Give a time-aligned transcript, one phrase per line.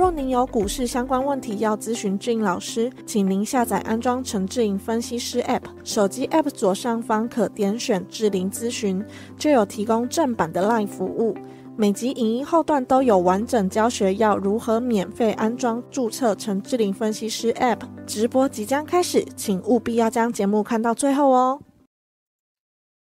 [0.00, 9.04] 若您有股市相关问题要咨询志颖老师，请您下载安装陈志颖分析师 App，手机 App 左上方可点选志玲咨询，
[9.36, 11.36] 就有提供正版的 Live 服务。
[11.76, 17.80] 每集影音后段都有完整教学，要如何免费安装、注册陈志玲分析师 App。
[18.06, 21.60] 直播即将开始，请务必要将节目看到最后哦。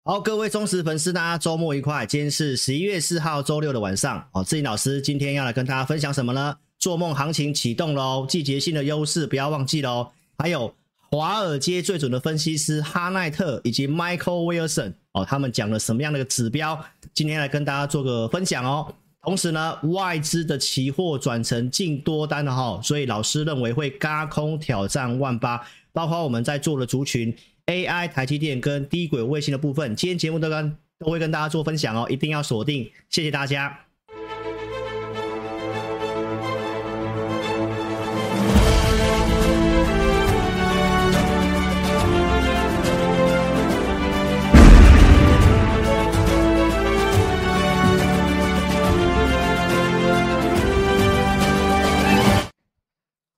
[0.04, 2.06] 好，各位忠实粉丝，大家周末愉快。
[2.06, 6.58] 今天是十一月四号周六的晚上，哦，志颖老师今天要来跟大家分享什么呢？
[6.86, 10.08] 做梦行情启动喽，季节性的优势不要忘记喽。
[10.38, 10.72] 还有
[11.10, 16.80] 华尔街最准的分析师哈奈特以及 Michael Wilson 哦，他们讲了什么样的一个指标？
[17.12, 18.94] 今天来跟大家做个分享哦。
[19.24, 25.60] 同时呢，外资的期货转成净多单了哈，所以老师认为会嘎空挑战万八，
[25.92, 33.85] 包括我们在做的族群 AI、台积电跟低轨卫星的部分，今天节目都跟都会跟大家做分享哦，一定要锁定，谢谢大家。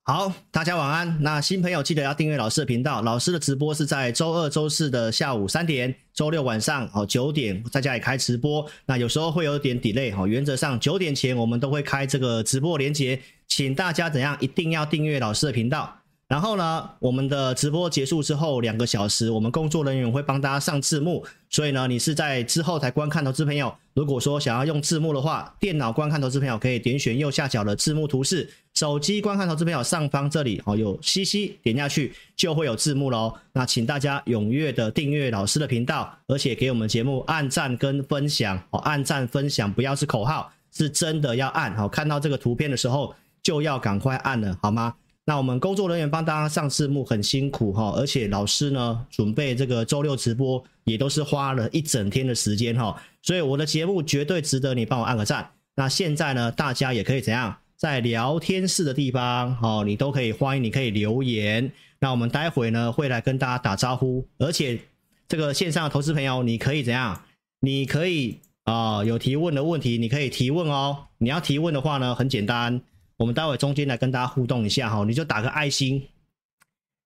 [0.10, 1.18] 好，大家晚安。
[1.20, 3.02] 那新朋友记得要订阅老师的频道。
[3.02, 8.66] 老师的直播是在周二、周四的下午三点，周六晚上哦九点在家里开直播。
[8.86, 13.20] 那有时候会有点 delay 哈，原则上九点前我们都会开这个直播连接，
[13.50, 15.94] 请大家怎样一定要订阅老师的频道。
[16.30, 21.26] 然后呢，我们的直播结束之后两个小时，我们工作人员会帮大家上字幕。
[21.50, 33.34] 所以呢，你是在之后才观看投资朋友，如果说想要用字幕的话，电脑观看投资朋友可以点选右下角的字幕图示，手机观看投资朋友上方这里哦有 CC 点下去就会有字幕喽。
[33.52, 41.88] 那请大家踊跃的订阅老师的频道，而且给我们节目按赞跟分享哦，按赞分享不要是口号，是真的要按哦。
[41.88, 44.94] 看到这个图片的时候就要赶快按了，好吗？
[45.26, 55.50] 那我们工作人员帮大家上字幕很辛苦哈，而且老师呢准备这个周六直播也都是花了一整天的时间哈，所以我的节目绝对值得你帮我按个赞。
[55.76, 61.72] 那现在呢，大家也可以怎样在聊天室的地方哦，你都可以欢迎，你可以留言。
[62.00, 64.80] 那我们待会呢会来跟大家打招呼，而且
[65.28, 67.24] 这个线上的投资朋友，你可以怎样？
[67.60, 71.06] 你可以啊有提问的问题，你可以提问哦。
[71.20, 72.82] 你要提问的话呢，很简单。
[73.18, 76.04] 我们待会中间来跟大家互动一下哈，你就打个爱心，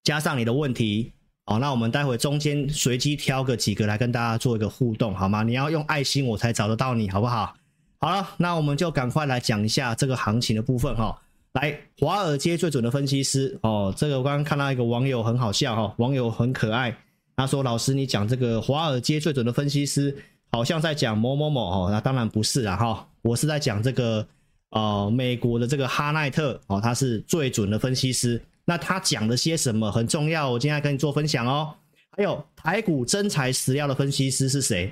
[0.03, 1.11] 加上你的问题，
[1.45, 5.43] 好，那我们待会中间随机挑个几个来跟大家做一个互动，好吗？
[5.43, 7.55] 你要用爱心我才找得到你，好不好？
[8.01, 11.17] 好了，那我们就赶快来讲一下这个行情的部分哈。
[11.53, 16.93] 来，华尔街最准的分析师哦，这个我刚刚看到一个网友很好笑哈，网友很可爱，
[17.35, 20.17] 他说：“老师，你讲这个华尔街最准的分析师，
[20.51, 24.27] 好像在讲某某某哦。”那当然不是啦哈，我是在讲这个。
[24.71, 28.41] 哦、呃，美国的这个哈奈特哦，他是最准的分析师。
[28.63, 30.49] 那他讲了些什么很重要？
[30.49, 31.75] 我今天跟你做分享哦。
[32.15, 34.89] 还有台股真材实料的分析师是谁？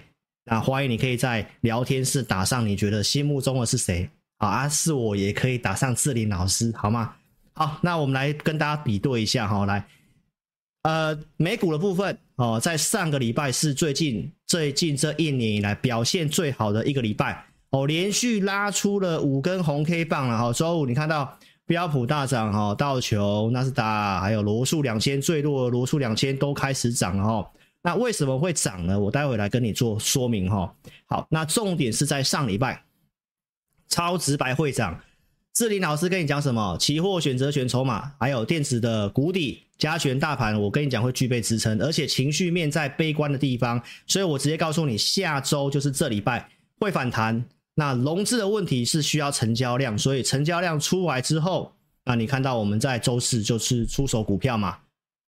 [0.50, 4.68] 那欢迎你可以在聊天室打上你觉得心目中的是谁啊？
[4.68, 7.14] 是我也可以打上志玲老师，好吗？
[7.54, 9.68] 好，那我们来跟大家比对一下哈。
[9.68, 9.86] 来，
[10.84, 17.46] 呃，美股的部分哦，在上个礼拜是最近最近这一年以来表现最好的一个礼拜。
[17.70, 20.52] 哦，连续拉出了五根红 K 棒了哈。
[20.52, 21.38] 周五你看到
[21.68, 27.52] 标普大涨哈，道琼、纳斯达还有罗素两千，最弱的罗素两千都开始涨了哈。
[27.82, 29.00] 那为什么会涨呢？
[29.00, 30.76] 我待会来跟你做说明哈。
[31.08, 32.84] 好，那重点是在上礼拜
[33.88, 35.00] 超直白会长
[35.54, 36.78] 志玲老师跟你讲什么？
[36.78, 46.50] 期货选择权筹码，还有电子的谷底加权大盘，我跟你讲会具备支撑，而且情绪面在悲观的地方，所以我直接告诉你，下周就是这礼拜
[46.80, 47.44] 会反弹。
[47.76, 51.74] 那融资的问题是需要成交量，所以成交量出来之后，
[52.06, 54.78] 那你看到我们在周四就是出手股票嘛，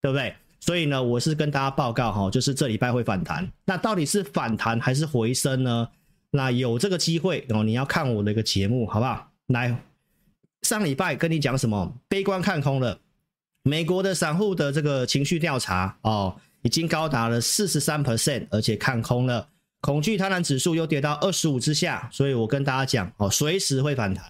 [0.02, 0.36] 对不对？
[0.62, 3.52] 所以呢，我是跟大家报告哈，就是这礼拜会反弹。
[3.66, 5.90] 那到底是反弹还是回升呢？
[6.30, 9.32] 那有这个机会哦，你要看我的一个节目，好不好？
[9.48, 9.84] 来，
[10.62, 11.94] 上礼拜跟你讲什么？
[12.08, 13.00] 悲观看空了，
[13.64, 19.50] 美国的散户的这个情绪调查哦，已经高达了四十三 percent，而且看空了。
[19.82, 24.24] 恐惧贪婪指数又跌到二十五之下，所以我跟大家讲哦，随时会反弹。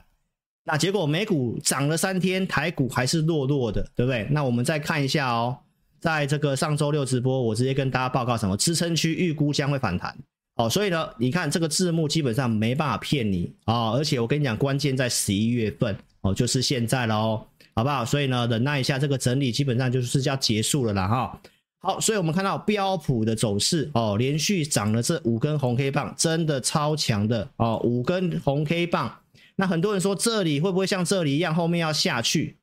[0.63, 4.25] 那结果美股涨了三天，台股还是弱弱的，对不对？
[4.31, 5.57] 那我们再看一下哦，
[6.01, 8.57] 在这个上周六直播，我直接跟大家报告什么？
[8.57, 10.13] 支撑区预估将会反弹。
[10.55, 18.03] 哦，所以呢，你看这个字幕基本上没办法骗你啊、哦，而且我跟你讲，关键在十一月份哦，就是现在喽，好不好？
[18.03, 21.41] 所以呢，忍耐一下，这个整理基本上就是要结束了啦哈、
[21.79, 29.19] 好，所以我们看到标普的走势哦，连续涨了这五根红 K 棒，真的超强的哦，五根红 K 棒。
[29.55, 32.57] 那很多人说这里会不会像这里一样后面要下去？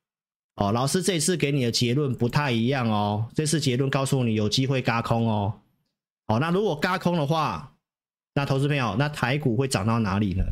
[0.58, 5.54] 哦，老师这次给你的结论不太一样哦，这次结论告诉你有机会轧空哦。
[6.26, 7.72] 好，那如果轧空的话，
[8.34, 10.44] 那投资朋友，那台股会涨到哪里呢？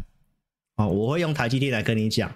[0.77, 2.33] 哦，我会用台积电来跟你讲。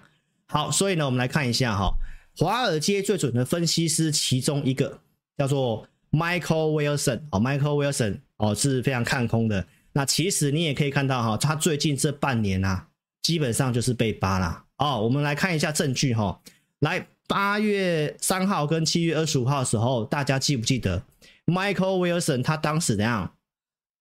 [0.46, 1.92] 好，所以呢，我们来看一下哈，
[2.36, 4.98] 华尔街最准的分析师其中一个
[5.38, 9.64] 叫做 Michael Wilson 哦，Michael Wilson 哦是非常看空的。
[9.92, 12.88] 那其实你也可以看到哈，他最近这半年啊，
[13.22, 14.64] 基本上就是被扒啦。
[14.78, 16.40] 哦，我们来看一下证据哈。
[16.80, 21.00] 来，八月三号跟七月二十五号的时候，大家记不记得
[21.46, 23.32] Michael Wilson 他当时怎样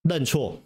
[0.01, 0.59] 认错？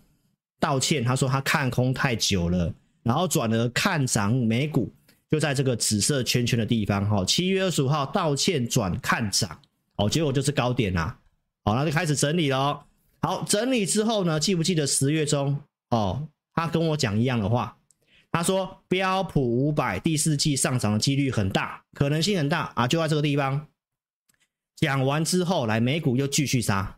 [0.62, 2.74] 道歉，他说他看空太久了，
[3.04, 4.90] 然后转而看涨美股，
[5.30, 7.26] 就在这个紫色圈圈的地方哈。
[7.26, 9.60] 七月二十五号道歉转看涨，
[9.98, 11.20] 哦，结果就是高点啦。
[11.66, 12.82] 好，那就开始整理了。
[13.20, 15.60] 好，整理之后呢，记不记得十月中
[15.90, 17.76] 哦，他跟我讲一样的话，
[18.34, 23.68] 他说标普五百第四季上涨的几率很大，可能性很大啊，就在这个地方。
[24.76, 26.98] 讲完之后，来美股又继续杀。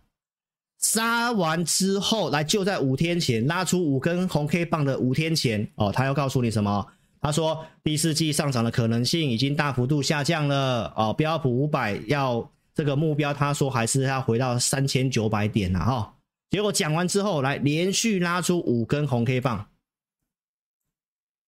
[0.79, 6.87] 杀完之后，来就在五天前拉出五根红 K 棒的五天前哦，他要告诉你什么？
[7.21, 16.13] 他说第四季上涨的可能性已经大幅度下降了哦，标普五百要这个目标，他说还是要回到三千九百点了哈、哦。
[16.49, 19.67] 结果讲完之后，来连续拉出五根红 K 棒，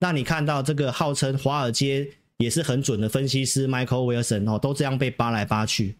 [0.00, 5.96] 那你看到这个号称华尔街也是很准的分析师 Michael Wilson 哦，都这样被扒来扒去，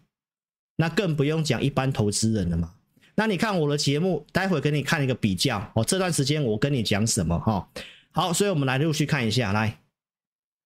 [0.76, 2.74] 那更不用讲一般投资人了嘛。
[3.16, 5.82] 那你看我的节目，待会给你看一个比较哦。
[5.82, 7.68] 这段时间我跟你讲什么哈？
[8.12, 9.52] 好，所以我们来陆续看一下。
[9.52, 9.80] 来，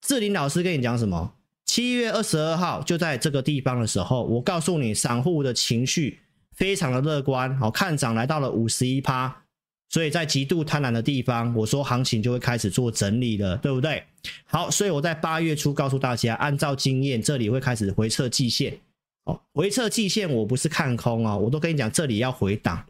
[0.02, 1.34] 志林老师跟你讲什么？
[1.64, 6.20] 七月二十二号就在这个地方的时候，我告诉你，散户的情绪
[6.50, 9.41] 非常的乐观，好，看涨来到了五十一趴，
[9.92, 14.02] 所以在极度贪婪的地方，我说行情就会开始做整理了，对不对？
[14.46, 18.76] 好，所以我在八月初告诉大家，按照经验，这里会开始回测季线。
[19.24, 22.82] 哦，回测季线我不是看空啊，我都跟你讲，这里要回档，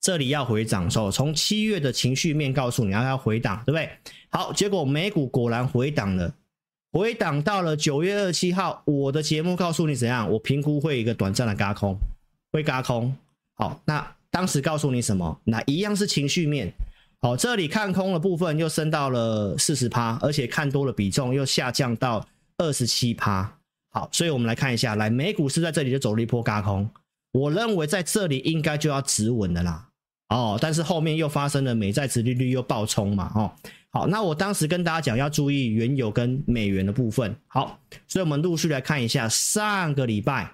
[0.00, 3.90] 这里要回涨，所以从七月的情绪面告诉你要要回档，对不对？
[4.30, 6.32] 好，结果美股果然回档了，
[6.92, 11.98] 回档到了九月二十七号，我的节目告诉你怎样，我评估会有一个短暂的轧空，
[12.52, 13.14] 会轧空。
[13.56, 15.40] 好，那当时告诉你什么？
[15.44, 16.72] 那一样是情绪面。
[17.20, 22.24] 好，这里看空的部分又升到了四十趴，而且看多的比重又下降到
[22.58, 23.58] 二十七趴。
[23.90, 26.88] 好，所以我们来看一下，来美股是在这里就走了一波轧空，
[27.32, 29.88] 我认为在这里应该就要止稳的啦。
[30.28, 33.32] 哦，但是后面又发生了美债殖利率又暴冲嘛。
[33.34, 33.50] 哦，
[33.90, 37.34] 好，那我当时跟大家讲要注意原油跟美元的部分。
[37.48, 40.52] 好，所以我们陆续来看一下上个礼拜，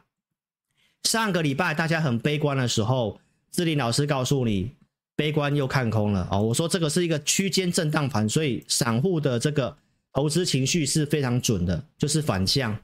[1.03, 3.21] 上个礼拜大家很悲观的时候，
[3.55, 4.73] 志霖老师告诉你
[5.15, 6.27] 悲观又看空了。
[6.29, 9.77] 哦，我说这个是一个区间震荡盘，所以散户的这个
[10.13, 12.77] 投资情绪是非常准的，就是反向。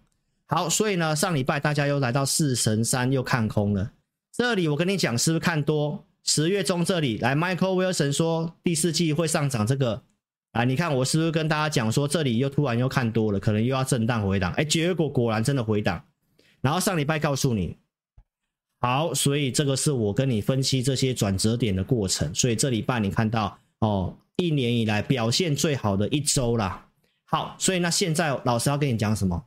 [0.47, 3.91] 好，所以呢，上礼拜大家又来到四神山又看空了。
[4.33, 6.07] 这里我跟你讲，是不是看多？
[6.23, 10.01] 十月中这里来，Michael Wilson 说第四季会上涨，这个
[10.53, 14.53] 啊，你看我是不是跟大家讲说这里又突然又看多了，可能又要震荡回档？
[14.53, 16.01] 哎，结果果然真的回档。
[16.61, 17.77] 然后上礼拜告诉你，
[18.81, 22.35] 好，所以这个是我跟你分析这些转折点的过程。
[22.35, 26.87] 所以这礼拜你看到哦，一年以来表现最好的一周啦。
[27.27, 29.45] 好，所以那现在老师要跟你讲什么？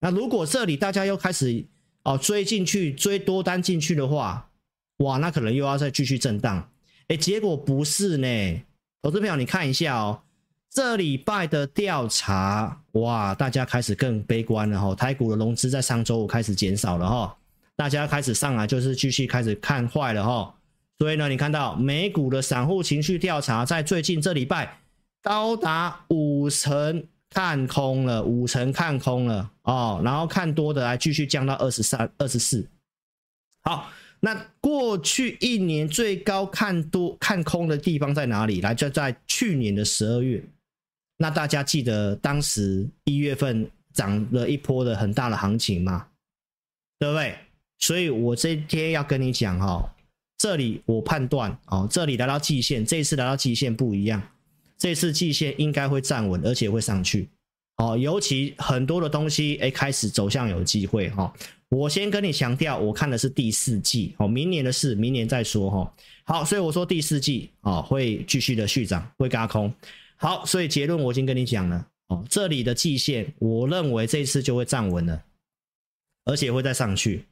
[0.00, 1.64] 那如果这里大家又开始
[2.04, 4.50] 哦追进去追多单进去的话，
[4.98, 6.70] 哇，那可能又要再继续震荡。
[7.08, 8.62] 哎，结果不是呢，
[9.02, 10.22] 投资朋友你看一下哦，
[10.70, 14.94] 这礼拜的调查，哇，大家开始更悲观了哈。
[14.94, 17.36] 台股的融资在上周五开始减少了哈，
[17.76, 20.54] 大家开始上来就是继续开始看坏了哈。
[20.98, 24.78] 所以呢，你看到美股的散户情绪调查在最近这礼拜
[25.22, 27.06] 高达五成。
[27.28, 32.66] 看空了五成，看空了哦，然后看多的来继续降到二十三、二十四。
[33.62, 33.90] 好，
[34.20, 38.62] 那过去一年最高看多看空的地方在哪里？
[38.62, 40.42] 来，就在去年的十二月。
[41.18, 46.06] 那大家记得当时一月份涨了一波的很大的行情吗？
[46.98, 47.36] 对不对？
[47.78, 49.90] 所以我这天要跟你讲哈、哦，
[50.38, 54.22] 这里我判断哦，这里来到季线，这一次来到季线不一样。
[54.78, 57.28] 这次季线应该会站稳，而且会上去。
[57.78, 61.32] 哦，尤其很多的东西哎开始走向有机会哈。
[61.68, 65.94] 我先跟你强调，我看的是第四季哦，明年的事明年再说哈。
[66.24, 69.72] 好，所以我说第四季啊会继续的续涨，会轧空。
[70.16, 75.22] 好，所以结论我已经跟你讲了哦，这里的季线我认为这一次就会站稳了，
[76.24, 77.24] 而且会再上去。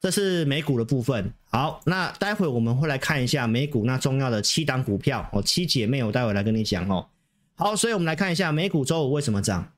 [0.00, 1.32] 这是美股的部分。
[1.50, 7.06] 好，那待会我们会来看一下美股那重要的七档股票哦，七姐妹我待会来跟你讲哦。
[7.54, 9.72] 好，所以我们来看一下美股周五为什么涨。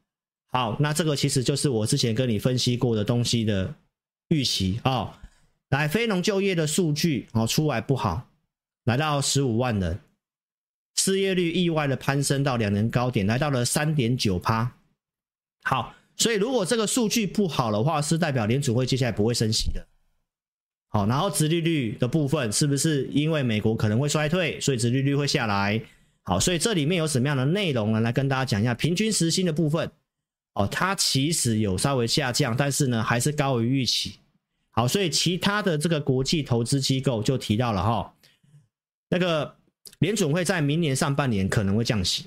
[0.52, 3.74] 好，那这个其实就是我之前跟你分析过的东西的
[4.28, 5.12] 预期哦。
[5.70, 8.28] 来，非农就业的数据哦出来不好，
[8.84, 9.98] 来到十五万人，
[10.94, 14.70] 失业率意外的攀升到两年高点，来到了三点九趴。
[15.64, 19.84] 好，所以如果这个数据不好的话，是代表联储会接下来不会升息的。
[20.92, 25.82] 好，然后殖利率的部分是不是因为美国可能会衰退，所以殖利率会下来？
[26.22, 28.00] 好，所以这里面有什么样的内容呢？
[28.00, 29.90] 来跟大家讲一下平均时薪的部分。
[30.52, 34.16] 哦，它其实有稍微下降，但是呢，还是高于预期。
[34.70, 38.14] 好，所以其他的这个国际投资机构就提到了哈，
[39.08, 39.56] 那个
[40.00, 42.26] 联准会在明年上半年可能会降息。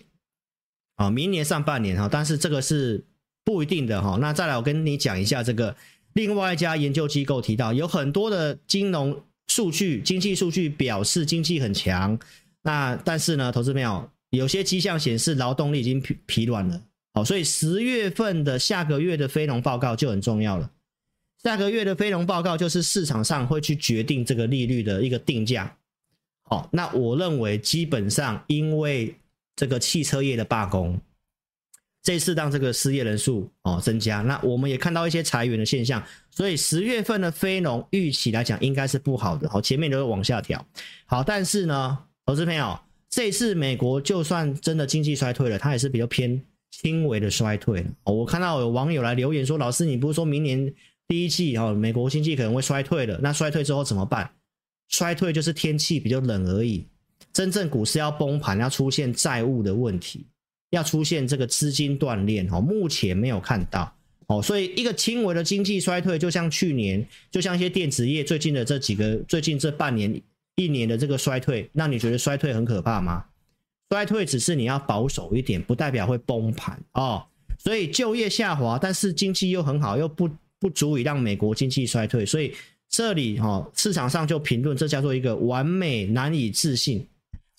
[0.96, 3.06] 啊，明年上半年哈，但是这个是
[3.44, 4.18] 不一定的哈。
[4.20, 5.76] 那再来，我跟你讲一下这个
[6.16, 12.18] 另外一家研究机构提到，有很多的金融数据、经济数据表示经济很强。
[12.64, 16.82] 那但是呢，投资朋友，有些迹象显示劳动力已经疲疲软了。
[17.14, 20.72] 好，所以十月份的下个月的非农报告就很重要了。
[21.44, 25.78] 下个月的非农报告就是市场上会去决定这个利率的一个定价。
[26.44, 29.14] 好，那我认为基本上因为
[29.56, 31.00] 这个汽车业的罢工，
[32.06, 39.50] 这次让这个失业人数哦增加，那我们也看到一些裁员的现象，所以十月份的非农预期来讲应该是不好的。
[39.50, 40.66] 好，前面都会往下调。
[41.08, 46.42] 好，但是呢，投资朋友，这次美国就算真的经济衰退了，它也是比较偏。
[46.72, 50.74] 轻微的衰退哦，我看到有网友来留言说：“老师，你不是说明年
[51.08, 53.18] 第一季哦，美国经济可能会衰退了？
[53.24, 54.30] 那衰退之后怎么办？
[54.90, 56.86] 衰退就是天气比较冷而已。
[57.32, 60.28] 真正股市要崩盘，要出现债务的问题，
[60.76, 63.92] 要出现这个资金断裂哦，目前没有看到
[64.28, 64.42] 哦。
[64.42, 70.22] 所以一个轻微的经济衰退，就像去年，就像一些电子业最近的这几个，最近这半年、
[70.56, 73.26] 一年的这个衰退，那你觉得衰退很可怕吗？”
[73.92, 77.24] 衰退只是你要保守一点，不代表会崩盘哦。
[77.58, 80.30] 所以就业下滑，但是经济又很好，又不
[80.60, 82.26] 不足以让美国经济衰退。
[82.26, 82.52] 所以
[82.90, 87.06] 这里哈、哦，市场上就评论这叫做一个完美难以置信，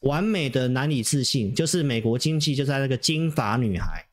[0.00, 4.06] 完美的难以置信，就是美国经济就在那个金发女孩，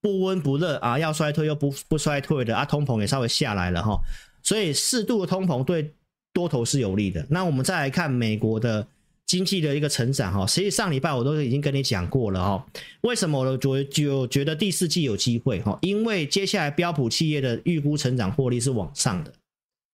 [0.00, 4.00] 不温不热啊，要衰退又不不衰退的啊，通膨也稍微下来了哈、
[4.42, 5.92] 所以适度的通膨对
[6.32, 7.26] 多头是有利的。
[7.30, 8.86] 那我们再来看美国的。
[9.24, 12.66] 经济的一个成长哈，实际上礼拜我都已经跟你讲过了哈。
[13.00, 15.78] 为什么我觉就觉得第四季有机会哈？
[15.80, 19.32] 因为接下来标普企业的预估成长获利是往上的，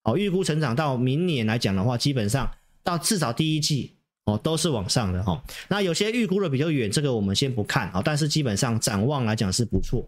[0.03, 2.51] 哦，预估成长到明年来讲的话，基本上
[2.83, 3.93] 到至少第一季
[4.29, 5.41] 哦都是往上的哈。
[5.67, 10.07] 那有些预估的比较远，这个我们先不看啊，但是基本上展望来讲是不错。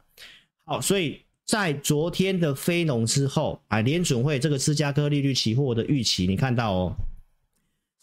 [0.65, 6.95] 好，所以在昨天的非农之后，哎，联准会这个芝加哥利率期货的预期，你看到哦。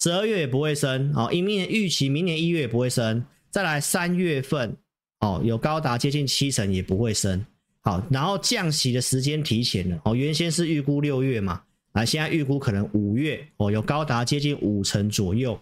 [0.00, 4.76] 十二月也不会升哦，明年预期明年一月也不会升，再来三月份
[5.18, 7.44] 哦，有高达接近七成也不会升，
[7.80, 11.60] 好，然后降息的时间提前了哦，原先是预估六月嘛，
[11.90, 15.60] 啊现在预估可能五月哦，有高达接近五成左右，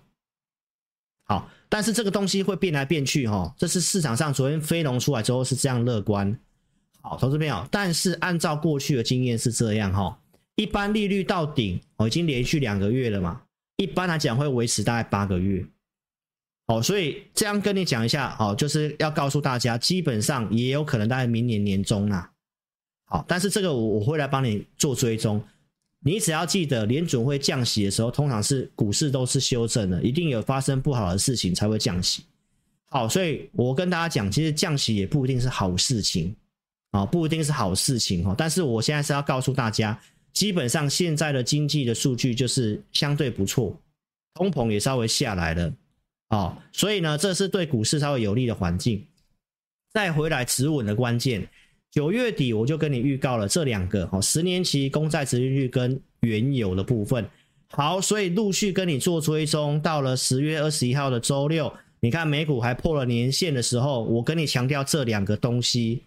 [1.28, 6.38] 好，但是这个东西会变来变去哈，这是市场上昨天非农出来之后是这样乐观，
[7.02, 10.18] 好，投资朋友，但是按照过去的经验是这样哈，
[10.54, 13.42] 一般利率到顶哦，已经连续两个月了嘛。
[13.76, 15.66] 一般来讲会维持大概八个月，
[16.68, 22.30] 哦，所以这样跟你讲一下，哦，就是要告诉大家，基本上也有可能大概明年年中啦，
[23.04, 25.42] 好，但是这个我我会来帮你做追踪，
[26.00, 32.22] 你只要记得联准会降息的时候，通常是股市都是修正的，一定有发生不好的事情才会降息，
[32.90, 36.34] 好，所以我跟大家讲，其实降息也不一定是好事情，
[36.92, 39.98] 啊，不一定是好事情哈，但是我现在是要告诉大家。
[40.32, 43.74] 基本上现在的经济的数据就是相对不错，
[44.34, 45.72] 通膨也稍微下来了，
[46.28, 49.02] 哦，所以呢，这是对股市稍微有利的环境。
[49.94, 51.48] 再回来持稳的关键，
[51.96, 57.26] 九月底我就跟你预告了这两个哦，十年期公债殖利率跟原油的部分。
[57.70, 66.02] 好，所以陆续跟你做追踪，到了十月二十一号的周六，你看美股还破了年线的时候，我跟你强调这两个东西。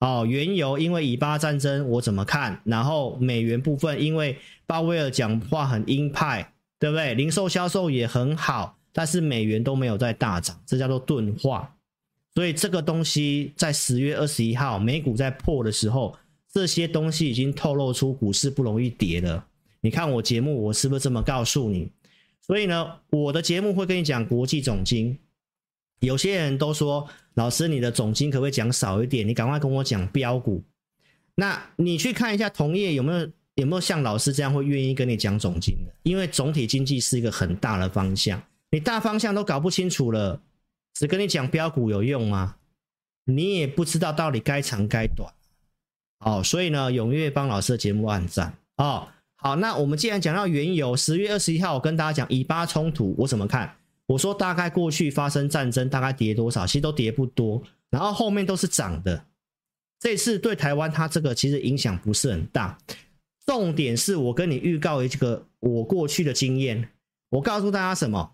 [0.00, 2.58] 哦，原油因为以巴战争，我怎么看？
[2.64, 6.50] 然后美元部分，因为鲍威尔讲话很鹰派，
[6.80, 7.12] 对不对？
[7.12, 11.75] 零售销售也很好，但是美元都没有在大涨，这叫做钝化。
[12.36, 16.14] 所以这个东西在十月二十一号美股在破的时候，
[16.52, 19.42] 这些东西已经透露出股市不容易跌了。
[19.80, 21.88] 你看我节目，我是不是这么告诉你？
[22.42, 25.16] 所以呢，我的节目会跟你讲国际总经。
[26.00, 29.26] 有些人都说，老师你的总经可不可以讲少一点？
[29.26, 30.62] 你赶快跟我讲标股。
[31.36, 35.92] 那你去看一下同业有没有有没有像老师这样会愿意跟你讲总经的？
[36.02, 40.38] 因为总体经济是一个很大的方向，你大方向都搞不清楚了，
[40.98, 42.56] 只跟你讲标股有用吗？
[43.26, 45.30] 你也不知道到底该长该短。
[46.20, 49.06] 哦，所以呢，踊跃帮老师的节目按赞哦。
[49.34, 53.76] 好，那我们既然讲到原油，十月二十一号我跟大家讲以巴冲突，我怎么看？
[54.06, 59.22] 我说大概过去发生战争大概跌多少，其实都跌不多，然后后面都是涨的。
[60.00, 62.78] 这次对台湾它这个其实影响不是很大，
[63.44, 66.88] 重点是我跟你预告一个我过去的经验，
[67.28, 68.32] 我告诉大家什么？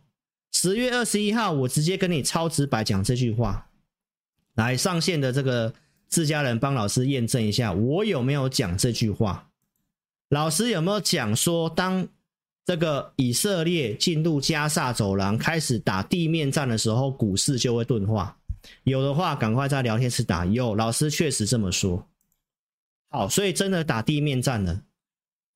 [0.52, 3.68] 十月二十一号我直接跟你超直白讲这句话，
[4.54, 5.74] 来上线的这个
[6.08, 9.48] 自家人帮老师验证一下，我有没有讲这句话？
[10.28, 12.06] 老师有没有讲说当？
[12.64, 18.38] 这个以色列进入加萨走廊开始打地面战的时候，股市就会钝化。
[18.84, 20.46] 有的话，赶快在聊天室打。
[20.46, 22.08] 有，老师确实这么说。
[23.10, 24.80] 好，所以真的打地面战了。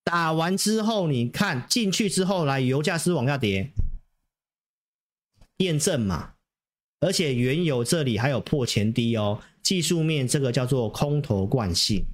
[0.03, 3.71] 打完之后，你看进去之后，来油价是往下跌，
[5.59, 6.33] 验证嘛。
[7.01, 12.05] 而且原油这里还有破前低哦，技术面这个叫做空头惯性。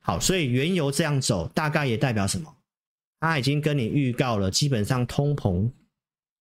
[0.00, 2.56] 好，所以原油这样走，大概也代表什么？
[3.18, 5.68] 它已经跟你预告了，基本上通膨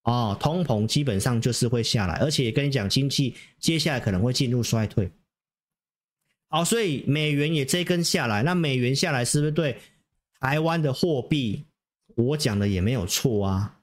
[0.04, 5.10] 哦，通膨基本上就是会下来，而且跟你讲经济接下来可能会进入衰退。
[6.48, 9.78] 好，所以美元也这根下来，那美元下来是不是对
[10.40, 11.66] 台湾的货币？
[12.16, 13.75] 我讲的也没有错啊，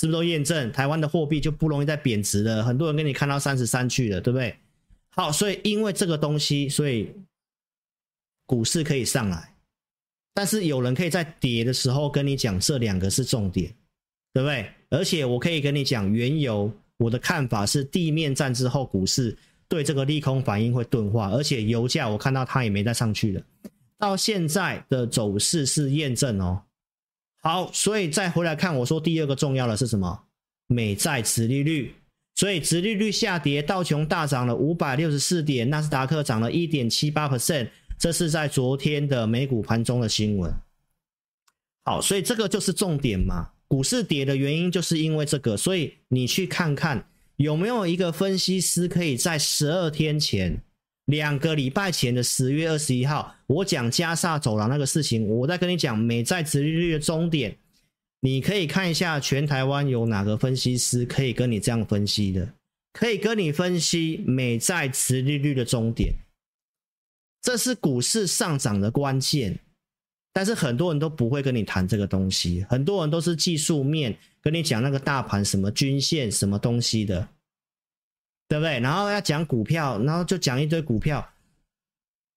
[0.00, 2.64] 是不是都验证台湾的货币就不容易再贬值了？
[2.64, 4.56] 很多人跟你看到三十三去了，对不对？
[5.10, 7.12] 好，所以因为这个东西，所以
[8.46, 9.54] 股市可以上来。
[10.32, 13.70] 但是有人可以在跌的时候跟你讲，这两个是重点，
[14.32, 14.70] 对不对？
[14.88, 19.36] 而且我可以跟你讲，原油我的看法是地面战之后，股市
[19.68, 23.42] 对这个利空反应会钝化，而且油价我看到它也没再上去了。
[23.98, 26.62] 到现在的走势是验证哦。
[27.42, 30.24] 好，所以再回来看，我说第二个重要的是什么？
[30.66, 31.94] 美债殖利率。
[32.36, 37.68] 所以殖利率下跌，道琼大涨了五百六十四点，纳斯达克涨了一点七八 percent。
[37.98, 40.50] 这是在昨天的美股盘中的新闻。
[41.84, 43.50] 好，所以这个就是重点嘛。
[43.68, 50.62] 股市跌的原因就是因为这个，所以你去看看有没有一个分析师可以在十二天前、
[51.10, 57.56] 两个礼拜前的十月二十一号，我讲加萨走廊那个事情，我在跟你讲美债殖利率的终点，
[58.20, 62.48] 你可以看一下全台湾有哪个分析师可以跟你这样分析的，
[62.92, 66.14] 可以跟你分析美债殖利率的终点。
[67.42, 69.58] 这是股市上涨的关键，
[70.32, 77.26] 但是很多人都不会跟你谈这个东西，很多人都是技术面跟你讲那个大盘什么均线什么东西的，
[78.50, 78.80] 对不对？
[78.80, 81.24] 然后要讲股票，然后就讲一堆股票。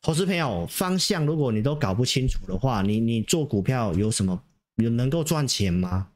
[0.03, 4.39] 投资朋友，方向如果你都搞不清楚的话，你你做股票有什么
[4.75, 6.09] 有能够赚钱吗？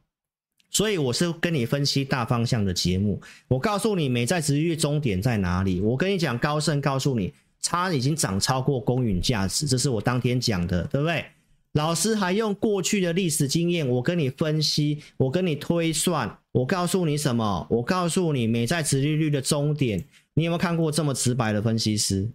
[0.70, 7.34] 所以我是跟你分析大方向的节目，我告诉你美债殖利率终点在哪里，我跟你讲高盛告诉你。
[7.70, 11.26] 它已经涨超过公允价值，这是我当天讲的，对不对？
[11.74, 17.68] 老师还用过去的历史经验，我跟你分析，我跟你推算，我告诉你什么？
[17.70, 20.04] 我告诉你美债殖利率的终点。
[20.34, 22.32] 你有没有看过这么直白的分析师？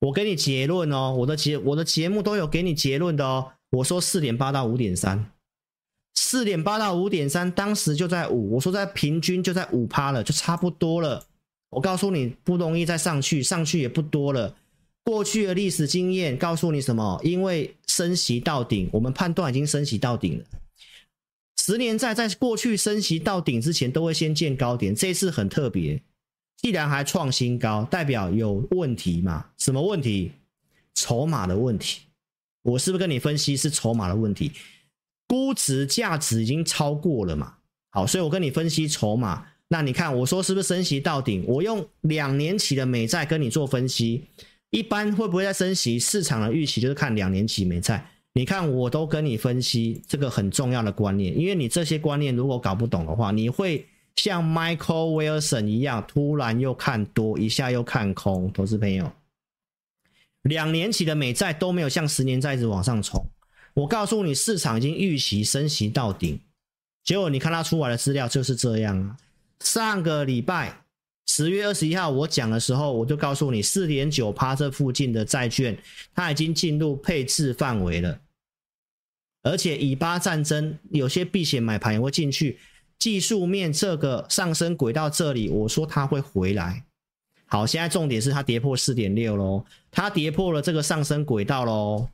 [0.00, 3.52] 我给你结论哦，我的节我的节目都有给你结论的哦。
[3.70, 5.32] 我说四点八到五点三，
[6.14, 11.26] 四点八到五点三，当时就在五，我说在平均就在五趴了，就差不多了。
[11.68, 14.56] 我告诉你不容易再上去，上去也不多了。
[15.04, 17.20] 过去的历史经验告诉你什么？
[17.22, 20.44] 因为升息到顶，我们判断已经升息到顶了。
[21.68, 24.94] 十年债在过去升息到顶之前，都会先见高点。
[24.94, 26.02] 这次很特别，
[26.56, 29.44] 既然还创新高，代表有问题嘛？
[29.58, 30.32] 什么问题？
[30.94, 32.00] 筹码的问题。
[32.62, 34.50] 我是不是跟你分析是筹码的问题？
[35.26, 37.56] 估值价值已经超过了嘛？
[37.90, 39.46] 好，所以我跟你分析筹码。
[39.68, 41.44] 那你看，我说是不是升息到顶？
[41.46, 44.24] 我用两年期的美债跟你做分析。
[44.70, 45.98] 一般会不会再升息？
[45.98, 48.10] 市场的预期就是看两年期美债。
[48.38, 58.52] 你看，我都跟你分析这个很重要的观念，因为你这些观念如果搞不懂的话，你会像 Michael Wilson 一样，突然又看多，一下又看空。
[58.52, 59.10] 投资朋友，
[60.42, 63.20] 两年期的美债都没有像十年债一直往上冲。
[63.74, 66.38] 我告诉你，市场已经预期升息到顶，
[67.02, 69.16] 结果你看它出来的资料就是这样啊。
[69.64, 70.84] 上个礼拜。
[71.26, 75.76] 十月二十一号我讲的时候，我就告诉你四点九趴这附近的债券，
[76.14, 78.18] 它已经进入配置范围了。
[79.48, 82.58] 而且以巴战争有些避险买盘也会进去，
[82.98, 86.84] 技术面这个上升轨道这里，我说它会回来。
[87.46, 92.08] 好，现在重点是它跌破四点六喽，它跌破了这个上升轨道喽，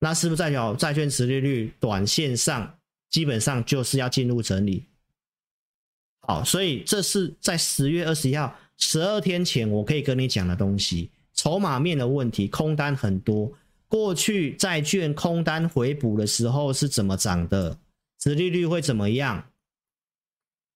[0.00, 2.74] 那是不是代表债券殖利率短线上
[3.08, 4.84] 基本上就是要进入整理？
[6.20, 13.50] 好，所以这是在十月二十一号十二天前我可以跟你讲的东西，筹码面的问题，空单很多。
[13.90, 17.76] 过去债券空单回补的时候是怎么涨的？
[18.20, 19.44] 殖利率会怎么样？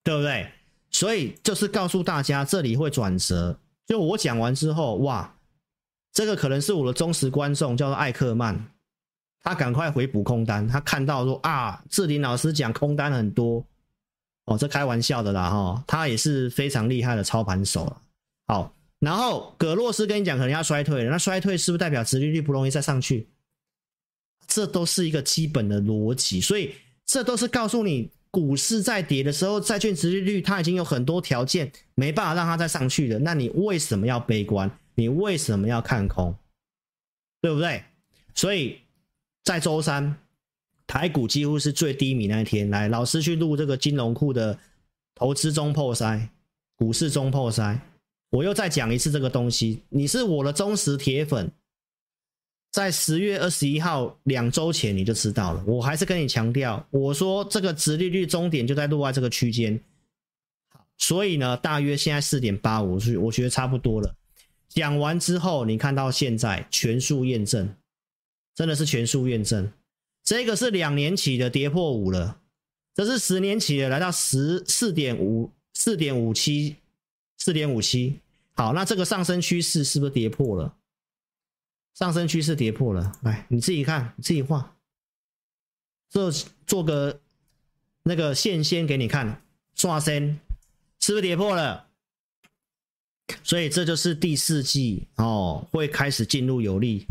[0.02, 0.50] 对不对？
[0.90, 3.56] 所以就是告诉大家，这里会转折。
[3.86, 5.36] 就我讲完之后，哇，
[6.12, 8.60] 这个可能是我的忠实观众，叫做艾克曼，
[9.42, 10.66] 他赶快回补空单。
[10.66, 13.64] 他看到说啊，志霖老师讲空单很多，
[14.46, 15.84] 哦，这开玩笑的啦哈。
[15.86, 18.02] 他也是非常厉害的操盘手了。
[18.48, 18.73] 好。
[19.04, 23.28] 然后葛洛斯跟你讲，可能要衰退了，那衰退是不是代表殖利率不容易再上去？
[24.46, 33.18] 这都是一个基本的逻辑，所以这都是告诉你，股市在跌的时候，债券殖利率它已经有很多条件没办法让它再上去了。
[33.18, 34.70] 那你为什么要悲观？
[34.94, 36.34] 你为什么要看空？
[37.42, 37.84] 对不对？
[38.34, 38.78] 所以
[39.42, 40.16] 在周三，
[40.86, 44.58] 台股几乎是最低迷那一天，来老师去录这个金融库的
[45.14, 46.28] 投资中破塞，
[46.76, 47.78] 股市中破塞。
[48.34, 51.52] 我又再讲一次这个东西，你是我的忠实铁粉，
[52.72, 55.62] 在十月二十一号两周前你就知道了。
[55.64, 59.80] 我还是跟你强调，我说这个殖利率终点就在路外这个区间，
[60.98, 64.16] 所以呢，大约现在四点八五，我觉得差不多了。
[64.68, 67.72] 讲完之后，你看到现在全数验证，
[68.56, 69.72] 真的是全数验证。
[70.24, 72.40] 这个是两年期的跌破五了，
[72.96, 76.74] 这是十年期的来到十四点五四点五七
[77.38, 78.18] 四点五七。
[78.56, 80.76] 好，那这个上升趋势是不是跌破了？
[81.94, 84.76] 上升趋势跌破了，来你自己看，你自己画，
[86.08, 86.30] 这
[86.66, 87.20] 做个
[88.04, 89.42] 那个线先给你看，
[89.74, 90.38] 刷新
[91.00, 91.86] 是不是跌破了？
[93.42, 97.06] 所以这就是第四季哦，会开始进入有利。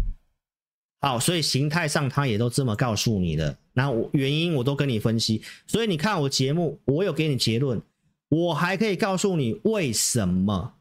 [1.01, 7.81] 好，所以形态上它也都这么告诉你的，那我原因我都跟你分析，所以你看我节目，我有给你结论，
[8.29, 10.75] 我还可以告诉你为什么。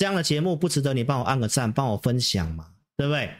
[0.00, 3.30] 这样的节目不值得你帮我按个赞，帮我分享嘛，对不对？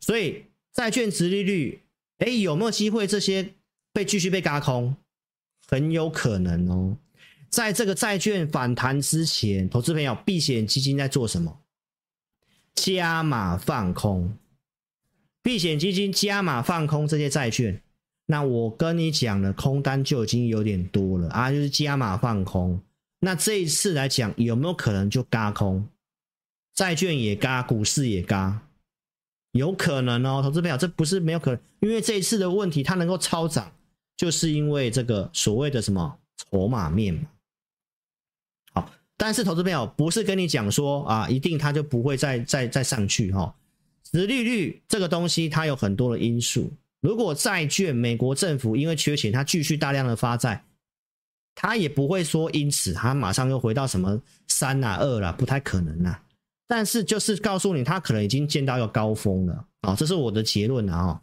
[0.00, 1.80] 所以债券殖利率，
[2.18, 3.54] 哎，有没有机会这些
[3.94, 4.94] 被继续被轧空？
[5.66, 6.98] 很有可能哦。
[7.48, 11.58] 在这个债券反弹之前，投资朋友，避险基金在做什么？
[12.74, 14.36] 加码放空，
[15.42, 17.80] 避险基金加码放空这些债券。
[18.26, 22.78] 那我跟你讲了，空单就已经有点多了啊，就是加码放空。
[23.20, 25.88] 那这一次来讲，有没有可能就轧空？
[26.80, 28.58] 债券也嘎，股市也嘎，
[29.52, 33.70] 有可能哦，投资朋友，这不是没有可能，因为这一次的问题，它能够超涨，
[34.16, 37.20] 就是因为这个所谓的什么筹码面嘛。
[38.72, 43.54] 好，但是投资朋友不是跟你讲说啊，一定它就不会再再再上去哈。
[44.10, 46.72] 殖利率这个东西，它有很多的因素。
[47.02, 50.64] 如果债券美国政府因为缺钱，它继续大量的发债，
[51.54, 56.22] 它也不会说因此它马上又回到什么三啊二啦，不太可能啊。
[56.70, 61.20] 但是就是告诉你，它可能已经见到一个高峰了啊，这是我的结论啊。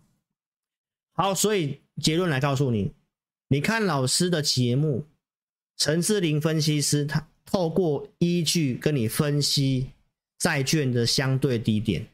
[1.14, 2.92] 好，所以结论来告诉你，
[3.48, 5.06] 你看老师的节目，
[5.78, 9.92] 陈志霖分析师他透过依据跟你分析
[10.38, 12.10] 债券的相对低点。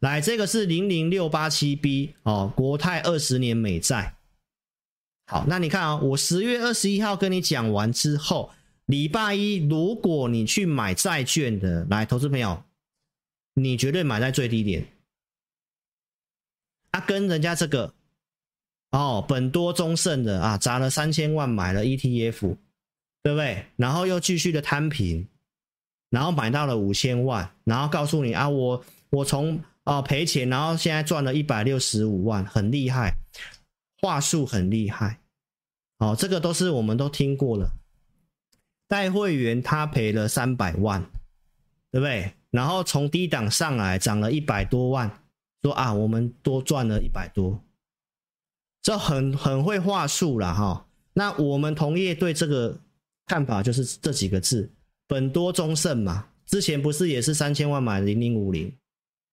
[0.00, 4.18] 来，这个是零零六八七 B 哦，国泰二十年美债。
[5.26, 8.50] 好，那你看啊，我十月二十一号跟你讲完之后。
[8.88, 12.64] 礼拜一，如果你去买债券的，来，投资朋友，
[13.52, 14.86] 你绝对买在最低点。
[16.92, 17.92] 啊，跟人家这个
[18.90, 22.56] 哦，本多终胜的啊，砸了三千万买了 ETF，
[23.22, 23.66] 对不对？
[23.76, 25.28] 然后又继续的摊平，
[26.08, 33.12] 然后买到了五千万，然后告诉你啊，我我从啊赔钱，然后现在赚了一百六十五万，很厉害，
[34.00, 35.20] 话术很厉害。
[35.98, 37.70] 哦，这个都是我们都听过了。
[38.88, 41.02] 带会员他赔了三百万，
[41.92, 42.32] 对不对？
[42.50, 45.22] 然后从低档上来涨了一百多万，
[45.62, 47.62] 说啊，我们多赚了一百多，
[48.82, 50.86] 这很很会话术了哈。
[51.12, 52.80] 那我们同业对这个
[53.26, 54.72] 看法就是这几个字：
[55.06, 56.28] 本多终胜嘛。
[56.46, 58.74] 之前不是也是三千万买零零五零，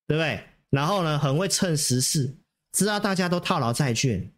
[0.05, 0.43] 对不对？
[0.69, 2.35] 然后呢，很会趁时势，
[2.73, 4.29] 知道大家都套牢债券，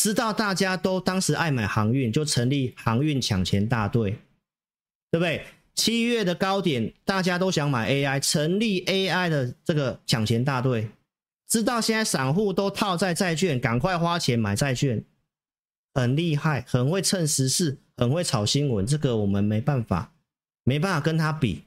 [0.00, 4.12] 知道大家都当时爱买航运，就成立航运抢钱大队，
[5.10, 5.44] 对不对？
[5.74, 10.88] 七月的高点，大家都想买 AI，成立 AI 的这个抢钱大队。
[11.46, 15.04] 知道现在散户都套在债券，赶快花钱买债券，
[15.92, 18.86] 很厉害，很会趁时事，很会炒新闻。
[18.86, 20.14] 这个我们没办法，
[20.64, 21.64] 没办法跟他比。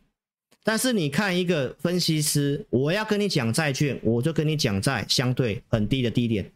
[0.64, 6.52] 但是你看一个分析师，我要跟你讲债券，我就跟你讲在相对很低的低点。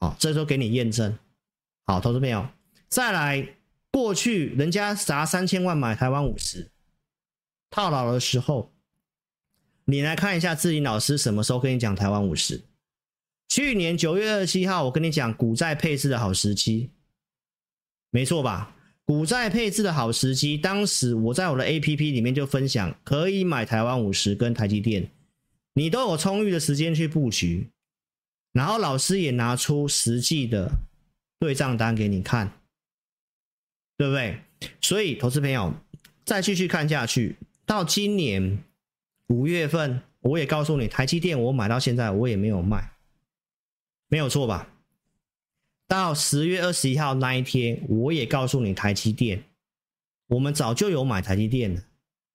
[0.00, 1.16] 好，这时候给你验证。
[1.86, 2.48] 好，投资朋友，
[2.88, 3.56] 再来。
[3.92, 6.70] 过去人家砸三千万买台湾五十，
[7.70, 8.72] 套牢的时候，
[9.84, 12.62] 你来看一下志霖老师什么时候跟你讲台湾五十？
[13.48, 16.90] 去年九月二十七号，我跟你讲股债配置的好时机，
[18.10, 18.76] 没错吧？
[19.04, 25.10] 股债配置的好时机，当时我在我的 APP 里面就分享，可以买台湾五十跟台积电，
[25.74, 27.68] 你都有充裕的时间去布局，
[28.52, 30.70] 然后老师也拿出实际的
[31.38, 32.52] 对账单给你看。
[33.96, 34.40] 对不对？
[34.80, 35.74] 所以，投资朋友
[36.24, 37.36] 再继续看下去，
[37.66, 38.64] 到今年
[39.26, 42.92] 五月份，我也告诉你，台积电我买到现在，我也没有卖，
[44.08, 44.72] 没有错吧？
[45.86, 49.44] 到十月二十一号那一天，我也告诉你，台积电
[50.28, 51.82] 我们早就有买台积电了，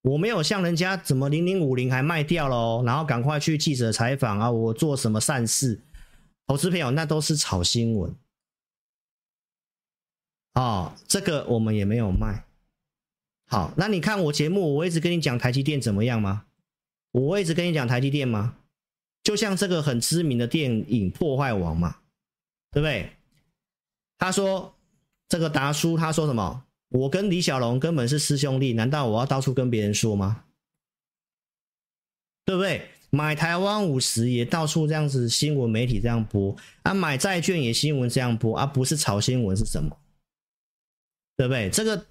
[0.04, 5.82] 我没有像人家怎么零零五零还卖掉了哦，然后赶快去记者采访啊，我做什么善事？
[6.48, 8.16] 投资朋友，那都是炒新闻。
[10.54, 12.46] 哦，这个我们也没有卖。
[13.48, 16.46] 好，那你看我节目，我一直跟你讲台积电怎么样吗？
[17.12, 18.58] 我一直跟你讲台积电吗？
[19.24, 21.98] 就像这个很知名的电影《破坏王》嘛，
[22.72, 23.12] 对不对？
[24.18, 24.76] 他说
[25.28, 26.66] 这个达叔他说什么？
[26.90, 30.46] 我跟李小龙根本是师兄弟，难道我要到处跟别人说吗？
[32.46, 32.90] 对不对？
[33.16, 39.98] 买台湾五十也到处这样子新闻媒体这样播啊，买债券也新闻这样播啊，不是炒新闻是什么？
[41.38, 41.70] 对不对？
[41.70, 42.06] 这个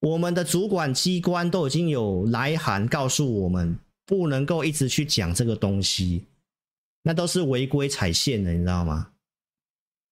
[0.00, 6.24] 我们的主管机关都已经有来函告诉我们，不能够一直去讲这个东西，
[7.02, 9.08] 那都是违规踩线的，你知道吗？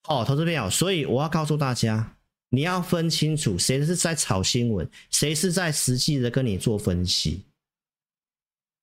[0.05, 2.17] 好，投资朋友，所以我要告诉大家，
[2.49, 7.43] 你要分清楚谁是在炒新闻，谁是在实际的跟你做分析，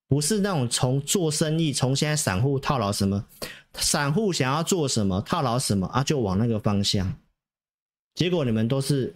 [0.08, 3.26] 不是那种从做生意，从现在散户套牢什么，
[3.74, 7.18] 散户想要做什么套牢什么啊，就往那个方向，
[8.14, 9.16] 结果你们都是。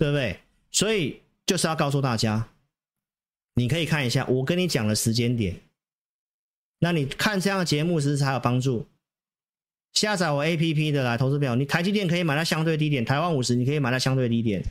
[0.00, 0.40] 对不对？
[0.70, 2.48] 所以就是要告诉大家，
[3.56, 5.60] 你可以看一下我跟你讲的时间点，
[6.78, 8.86] 那你看这样的节目是不是才有帮助？
[9.92, 14.64] 下载我 APP 的来投资表，你台积电可以买到相对低点，台湾五十你可以买到相对低点，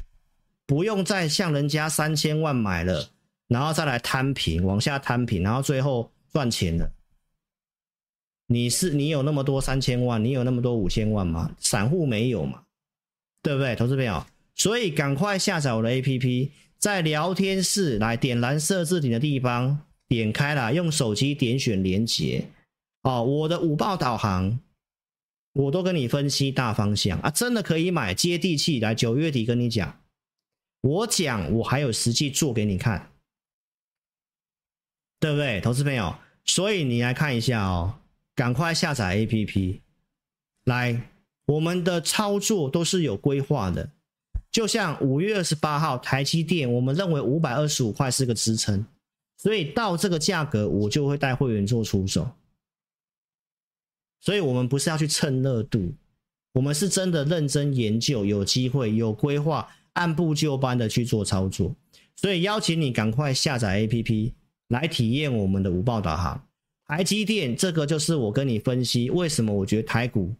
[0.66, 3.12] 不用再向人家三千万买了，
[3.50, 6.90] 然后再来摊平，往下摊平，然后最后赚钱了。
[8.48, 11.52] 你是你有那么多三千万，你有那么多五千万吗？
[11.60, 12.64] 散户没有嘛？
[13.44, 14.26] 对不对，投资朋友？
[14.56, 22.46] 所以赶快下载我的 APP，在聊天室来点蓝色字体的地方点开了，用手机点选连接。
[23.04, 24.60] 哦，我的午报导航，
[25.54, 28.80] 我都跟你分析大方向啊，真的可以买，接地气。
[28.80, 30.02] 来九月底跟你讲，
[30.82, 33.09] 我讲我还有实际做给你看，
[35.20, 36.16] 对不对，投资朋友？
[36.46, 38.00] 所以你来看一下哦，
[38.36, 39.82] 赶快下载 APP，
[40.66, 41.10] 来，
[41.46, 43.92] 我们的操作都是有规划的。
[44.52, 48.84] 就像五月二十八号台积电，我们认为五百二十五块是个支撑，
[49.38, 52.28] 所以到这个价格我就会带会员做出手。
[54.22, 55.94] 所以我们不是要去蹭热度，
[56.54, 61.76] 我们是真的认真研究，有机会有规划，按部就班的去做操作。
[62.16, 64.32] 所以邀请你赶快下载 APP
[64.70, 66.48] 来体验我们的五报导航。
[66.88, 70.34] 台积电这个就是我跟你分析为什么我觉得台股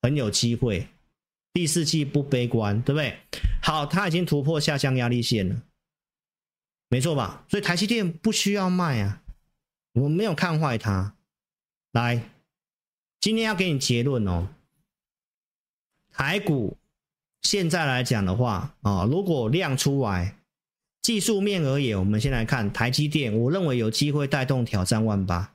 [0.00, 0.86] 很有机会。
[1.54, 3.18] 第四季不悲观，对不对？
[3.62, 5.62] 好，它已经突破下降压力线了，
[6.88, 7.44] 没错吧？
[7.48, 9.22] 所以台积电不需要卖啊，
[9.92, 11.14] 我没有看坏它。
[11.92, 12.30] 来，
[13.20, 14.48] 今天要给你结论哦。
[16.10, 16.78] 台股
[17.42, 20.38] 现在来讲的话啊，如果量出来，
[21.02, 25.54] 技术面而言，我们先来看台积电，我认为有机会带动挑战万八，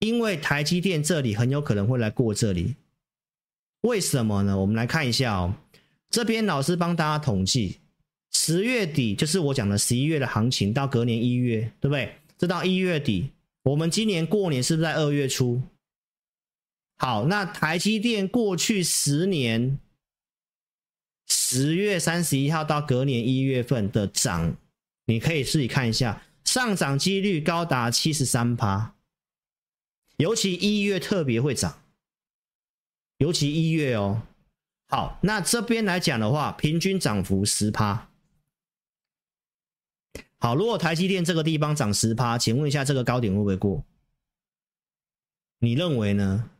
[0.00, 2.74] 因为台积电这里很有可能会来过这里。
[3.82, 4.58] 为什么呢？
[4.58, 5.54] 我们来看一下哦。
[6.10, 7.78] 这边老师帮大家统计，
[8.32, 12.12] 十月底就是我讲的十一月的行情，到隔年一月，对不对？
[12.36, 13.30] 这到一月底，
[13.62, 15.62] 我们今年过年是不是在二月初？
[16.98, 19.78] 好，那台积电过去十年，
[21.30, 24.56] 十月三十一号到隔年一月份的涨，
[25.06, 28.96] 你可以自己看一下，上涨几率高达七十三趴，
[30.16, 31.82] 尤其一月特别会涨。
[33.18, 34.22] 尤其一月哦。
[34.88, 38.08] 好，那这边来讲的话，平均涨幅十趴。
[40.38, 43.84] 好，如果台积电这个地方涨十趴，请问一下这个高点会不会过？
[45.60, 46.50] 你认为呢？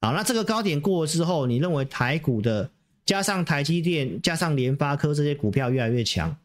[0.00, 2.70] 好，那这个高点过了之后，你认为台股的
[3.06, 6.36] 加上台积电加上联发科这些股票越来越强，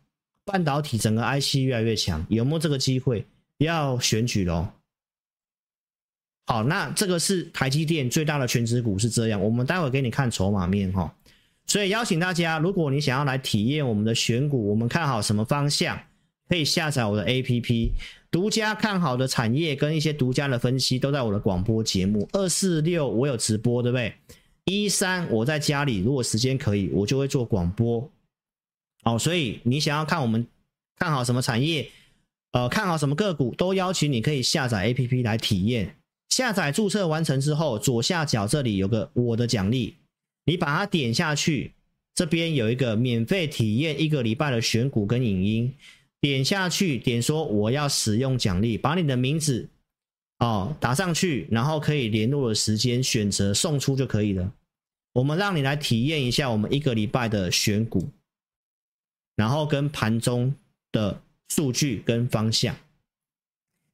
[0.46, 3.26] 半导体整个 IC 越来越强，有没有这个机会
[3.58, 4.68] 要选举喽？
[6.46, 11.14] 好，那这个是台积电最大的全值股是这样，我们待会给你看筹码面哈。
[11.68, 15.98] 所以邀请大家，如果你想要来体验我们的选股，我们看好什么方向，
[16.50, 17.92] 可以下载我的 APP，
[18.30, 22.28] 独家看好的产业跟一些独家的分析都在我的广播节目。
[22.34, 24.14] 二四六我有直播，对不对？
[24.72, 28.10] 一三我在家里，如果时间可以，我就会做广播。
[29.04, 30.46] 哦，所以你想要看我们
[30.98, 31.90] 看好什么产业，
[32.52, 35.96] 呃，看好什么个股，都邀请你可以下载 APP 来体验。
[36.30, 39.96] 下载注册完成之后，左下角这里有个我的奖励。
[40.46, 41.74] 你把它点下去，
[42.16, 45.74] 这边有一个免费体验一个礼拜的选股跟影音，
[46.20, 49.70] 点下去，点说我要使用奖励，把你的名字
[50.40, 54.52] 哦打上去，然后可以联络的时间选择送出就可以了。
[55.14, 58.10] 我们让你来体验一下我们一个礼拜的选股，
[59.36, 60.54] 然后跟盘中
[60.92, 62.76] 的数据跟方向，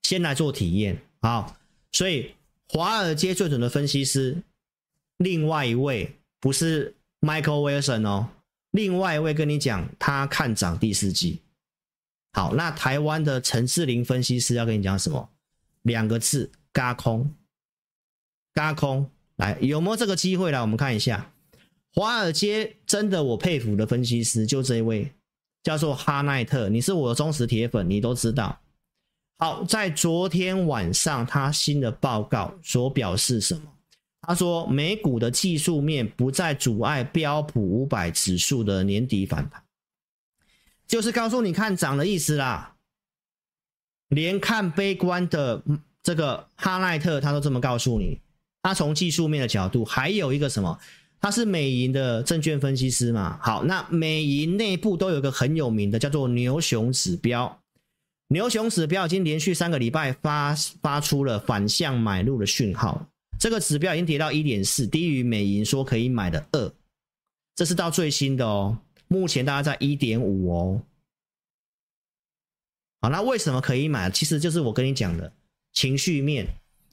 [0.03, 1.01] 先来做体验。
[1.21, 1.58] 好，
[1.91, 2.36] 所以
[2.69, 4.41] 华尔街最准的分析师，
[5.17, 6.13] 另外一位。
[6.39, 8.30] 不是 Michael Wilson 哦，
[8.69, 11.41] 另外一位跟你讲，他看涨第四季。
[12.34, 15.27] 好，那台湾的陈志玲分析师要跟你讲什么？
[15.82, 17.34] 两个字：轧空。
[18.53, 20.60] 轧空，来，有没有这个机会来？
[20.62, 21.32] 我们看一下，
[21.93, 25.12] 华尔街真的我佩服的分析师就这一位，
[25.63, 26.69] 叫做哈奈特。
[26.69, 28.60] 你是我的忠实铁粉，你都知道。
[29.39, 33.62] 好，在昨天晚上他新的报告所表示什么？
[34.21, 39.63] 他说，美股的技术面不再阻碍标普五百指数的年底反弹，
[40.88, 42.76] 就是告诉你看涨的意思啦。
[44.10, 45.62] 连看悲观的
[46.02, 48.19] 这个哈奈特，他都这么告诉你。
[48.67, 50.77] 他从技术面的角度，还有一个什么？
[51.21, 53.39] 他是美银的证券分析师嘛。
[53.41, 57.62] 好，那美银内部都有一个很有名的，叫做牛熊指标。
[58.27, 63.08] 牛熊指标已经连续三个礼拜发发出了反向买入的讯号。
[63.39, 66.73] 这个指标已经跌到一点四，低于美银说可以买的二，
[67.56, 68.77] 这是到最新的哦。
[69.08, 70.82] 目前大概在一点五哦。
[72.99, 74.12] 好，那为什么可以买？
[74.12, 75.32] 其实就是我跟你讲的
[75.71, 76.45] 情绪面，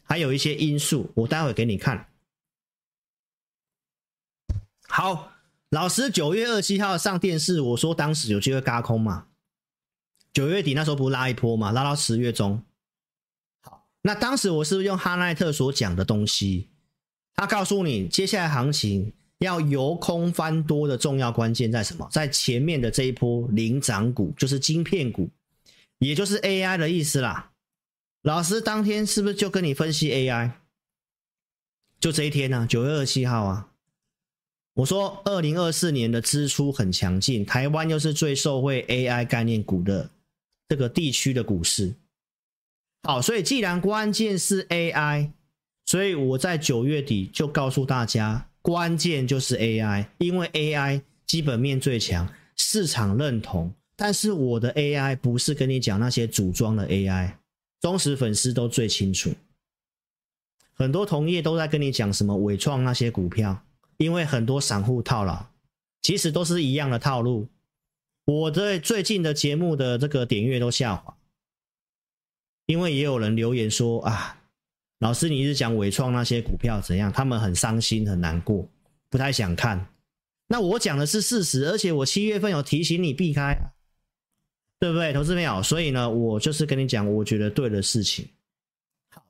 [0.05, 2.09] 还有一些因素，我待会给你看。
[4.87, 5.33] 好，
[5.71, 9.27] 老师九月二十七号上电视，我说当时有机会轧空嘛？
[10.33, 12.63] 九月底那时候不拉一波嘛，拉到十月中。
[13.61, 16.69] 好那当时我是不是用哈奈特所讲的东西？
[17.35, 22.09] 他告诉你，接下来行情要由空翻多的重要关键在什么？
[22.13, 25.29] 在前面的这一波领涨股，就是晶片股，
[25.99, 27.51] 也就是 AI 的意思啦。
[28.25, 30.53] 老师当天是不是就跟你分析 AI？
[32.01, 33.69] 就这一天呢、啊，九月二十七号啊，
[34.77, 40.09] 我说二零二四年的支出很强劲，台湾又是最受惠 AI 概念股的
[40.71, 41.95] 这个地区的股市。
[43.03, 45.31] 好，所以既然关键是 AI，
[45.85, 53.71] 所以我在九月底就告诉大家，关键就是 AI，因为 AI 基本面最强，市场认同。
[53.95, 57.35] 但是我的 AI 不是跟你讲那些组装的 AI，
[57.85, 59.35] 忠实粉丝都最清楚。
[60.73, 63.63] 很多同业都在跟你讲什么纬创那些股票，
[63.99, 65.49] 因为很多散户套牢，
[66.01, 67.47] 其实都是一样的套路。
[68.25, 71.15] 我的最近的节目的这个点阅都下滑。
[72.65, 74.41] 因为也有人留言说啊，
[75.01, 78.67] 老师你一直讲纬创那些股票怎样，他们很伤心很难过，
[79.11, 79.89] 不太想看。
[80.47, 83.55] 那我讲的是事实，而且我七月份有提醒你避开，
[84.81, 85.63] 对不对，投资朋友？
[85.63, 88.29] 所以呢，我就是跟你讲，我觉得对的事情。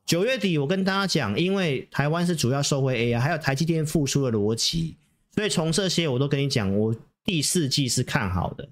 [0.05, 4.97] 九月底我跟大家讲，因为台湾是主要受惠 AI，还有台积电复苏的逻辑，
[5.35, 8.69] 所以从这些我都跟你讲，我第四季是看好的。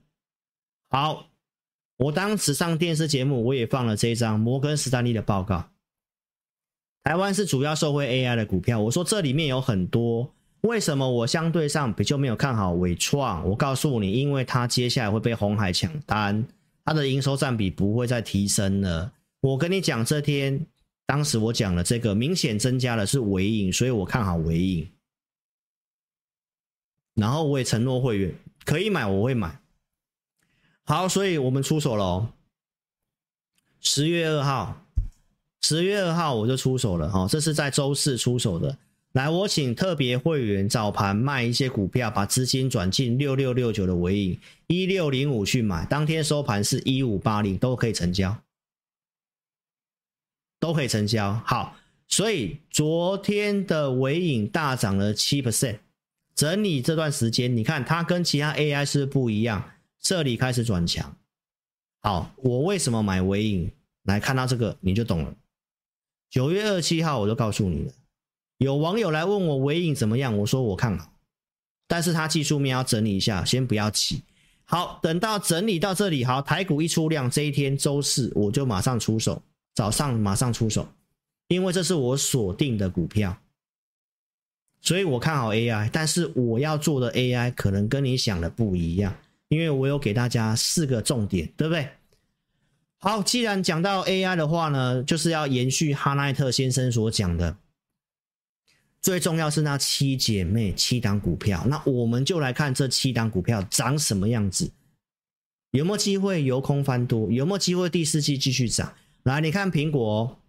[0.90, 1.28] 好。
[1.98, 5.64] 我当时上电视节目，我也放了这一张摩根士丹利的报告。
[7.04, 10.28] 台湾是主要受惠 AI 的股票，我说这里面有很多，
[10.62, 13.48] 为什么我相对上比较没有看好伟创？
[13.48, 16.44] 我告诉你，因为它接下来会被红海抢单，
[16.84, 19.12] 它的营收占比不会再提升了。
[19.40, 20.66] 我跟你讲，这天
[21.06, 24.88] 当时我讲了这个明显增加的是尾影，所以我看好尾影。
[27.14, 29.60] 然后我也承诺会员可以买，我会买。
[30.84, 32.32] 好，所以我们出手了哦。
[33.80, 34.86] 十月二号，
[35.60, 38.76] 十月二号我就出手了哈，这是在周四出手的。
[39.12, 48.34] 来，我请特别会员早盘卖一些股票，把资金转进六六六九的尾影一六零五去买，当天收盘是一五八零，都可以成交，
[50.58, 51.34] 都可以成交。
[51.44, 51.76] 好，
[52.08, 55.80] 所以昨天的尾影大涨了七 percent，
[56.34, 61.14] 整理这段时间，你看它跟其他 AI 是不一样，这里开始转强。
[62.00, 63.70] 好，我为什么买尾影？
[64.04, 65.34] 来看到这个你就懂了。
[66.30, 67.92] 九月二十七号我就告诉你了。
[68.62, 71.12] 有网友来问我尾影怎么样，我说我看好，
[71.88, 74.22] 但是它技术面要整理一下，先不要急。
[74.64, 79.42] 好，等到整理到这里，好，台股一出量，这一天周四我就马上出手，
[79.74, 80.86] 早上马上出手，
[81.48, 83.36] 因为这是我锁定的股票，
[84.80, 89.12] 所以我看好 AI，但是我要做的 AI 可能跟你想的不一样，
[89.48, 91.88] 因为我有给大家四个重点，对不对？
[92.98, 97.56] 好，既然讲到 AI 的话呢，就是要延续哈奈特先生所讲的。
[99.02, 104.70] 最重要是那七姐妹七档股票，那我们就来看这七档股票长什么样子，
[105.72, 108.94] 有没有机会由空翻多，有没有机会第四季继续涨？
[109.24, 110.40] 来，你看苹果，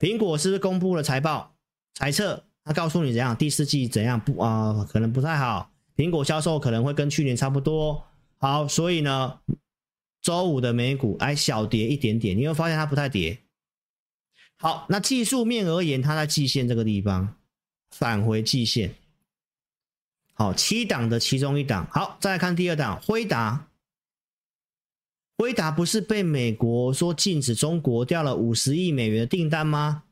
[0.00, 1.54] 苹果是不是公布了财报、
[1.94, 2.42] 财测？
[2.64, 8.04] 它告诉你怎样，第四季怎样不啊、可能不太好，苹果销售可能会跟去年差不多。
[8.38, 9.38] 好，所以呢，
[10.20, 13.38] 周五的美股哎小跌一点点，你会发现它不太跌。
[14.56, 17.36] 好，那技术面而言，它在季线这个地方。
[17.98, 18.94] 返回季线，
[20.34, 23.68] 好，七档的其中一档，好，再来看第二档，辉达，
[25.38, 30.02] 辉达不是被美国说禁止中国掉了五十亿美元的订单吗？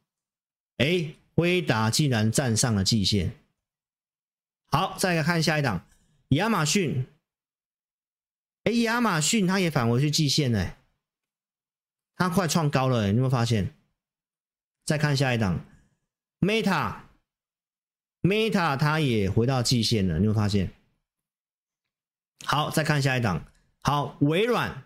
[0.79, 3.37] 哎，辉达竟然站上了季线，
[4.71, 5.87] 好，再来看下一档，
[6.31, 7.07] 亚马逊，
[8.63, 10.75] 哎，亚马逊它也返回去季线呢，
[12.17, 13.75] 它快创高了，你有没有发现？
[14.87, 15.63] 再看下一档
[16.41, 17.05] ，Meta。
[18.25, 20.73] Meta 它也回到季线了，你会发现。
[22.47, 23.45] 好，再看下一档。
[23.83, 24.85] 好，微软，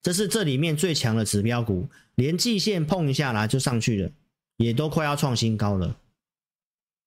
[0.00, 4.12] 这是这里面最强的指标股，连季线碰一下来就上去了，
[4.56, 5.98] 也都快要创新高了。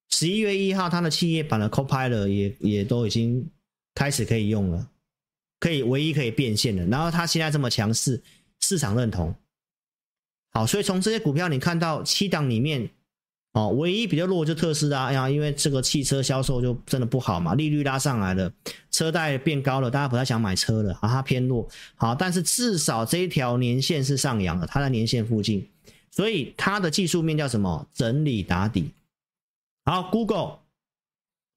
[0.09, 3.49] 十一月一号，它的企业版的 Copilot 也也都已经
[3.95, 4.91] 开始可以用了，
[5.61, 6.85] 可以唯一可以变现的。
[6.87, 8.21] 然后它现在这么强势，
[8.59, 9.33] 市场认同。
[10.51, 12.89] 好，所以从这些股票你看到七档里面。
[13.57, 18.53] 哦，唯一比较弱就特斯拉呀，因为这个汽车销售就真的不好嘛，利率拉上来了，
[18.91, 21.67] 车贷变高了，大家不太想买车了啊，它偏弱。
[21.95, 25.67] 好，但是至少这一条年线是上扬的，它在年线附近，
[26.11, 27.87] 所以它的技术面叫什么？
[27.95, 28.91] 整理打底。
[29.85, 30.59] 好，Google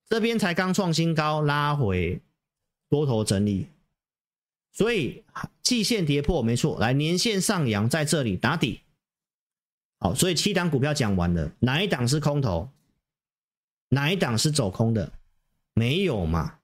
[0.09, 2.19] 这边才刚创新高，拉回
[2.89, 3.67] 多头整理，
[4.73, 5.23] 所以
[5.63, 8.81] 季线跌破没错，来年线上扬在这里打底。
[10.01, 12.71] 好，所以七档股票讲完了，哪一档是空头？
[13.91, 15.13] 哪一档是走空的？
[15.75, 16.59] 没有嘛？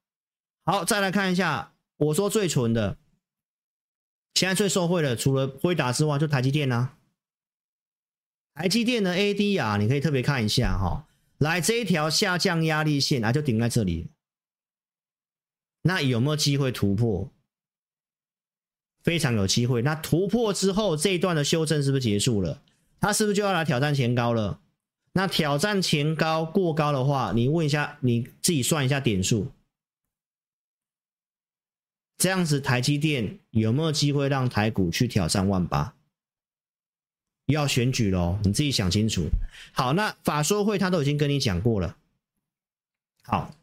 [0.64, 2.96] 好，再来看一下，我说最纯的，
[4.34, 6.96] 现在最受惠的，除了辉达之外，就台积电啊。
[8.54, 11.06] 台积电的 AD 啊，你可以特别看一下哈。
[11.36, 14.08] 来，这一条下降压力线啊，就顶在这里。
[15.82, 17.30] 那有没有机会突破？
[19.02, 19.82] 非常有机会。
[19.82, 22.62] 那突破之后，这一段的修正是不是结束了？
[23.00, 24.60] 他是不是就要来挑战前高了？
[25.12, 29.50] 那挑战前高过高的话，你问一下，你自己算一下点数，
[32.18, 35.94] 这样子台积电有没有机会让台股去挑战万八？
[37.46, 39.28] 要选举喽，你自己想清楚。
[39.72, 41.96] 好，那法说会他都已经跟你讲过了。
[43.22, 43.54] 好，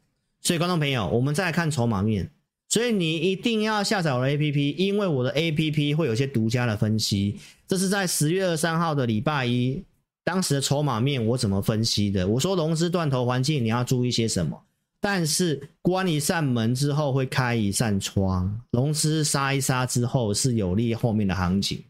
[0.42, 2.32] 所以观众朋友，我们再来看筹码面。
[2.70, 7.40] 所以你一定要下载我的 APP，因为我的 APP 会有些独家的分析。
[7.74, 9.84] 这是在十月二三号的礼拜一，
[10.24, 12.28] 当时的筹码面我怎么分析的？
[12.28, 14.62] 我说融资断头环境你要注意些什么？
[15.02, 21.84] 但是关一扇门之后会开一扇窗，融资杀一杀之后是有利后面的行情，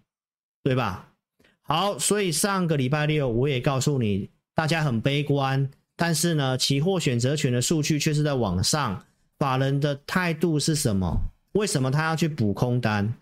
[0.64, 1.06] 对吧？
[1.64, 9.04] 好，所以上个礼拜六我也告诉你，大家很悲观，但是呢，期货选择权的数据却是在往上。
[9.38, 11.14] 法人的态度是什么？
[11.56, 13.14] 为什么他要去补空单？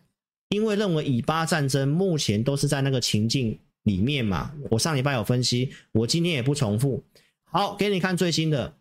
[0.51, 4.53] 因为认为以巴战争目前都是在那个情境里面嘛。
[4.69, 7.03] 我上礼拜有分析，我今天也不重复。
[7.45, 8.73] 好，给你看最新的。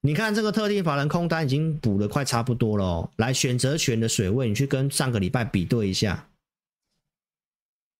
[0.00, 3.10] 你看这个特定法人空单已经补的快差不多了哦。
[3.16, 6.30] 来，选择权的水位，你去跟上个礼拜比对一下，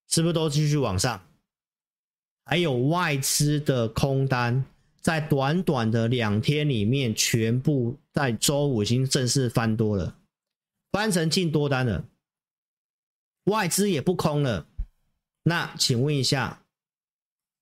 [0.09, 1.21] 是不是都继续往上？
[2.47, 4.65] 还有外资的空单。
[5.03, 10.15] 在短短的两天里面，全部在周五已经正式翻多了，
[10.93, 12.05] 翻成进多单了，
[13.45, 14.67] 外资也不空了。
[15.45, 16.63] 那请问一下，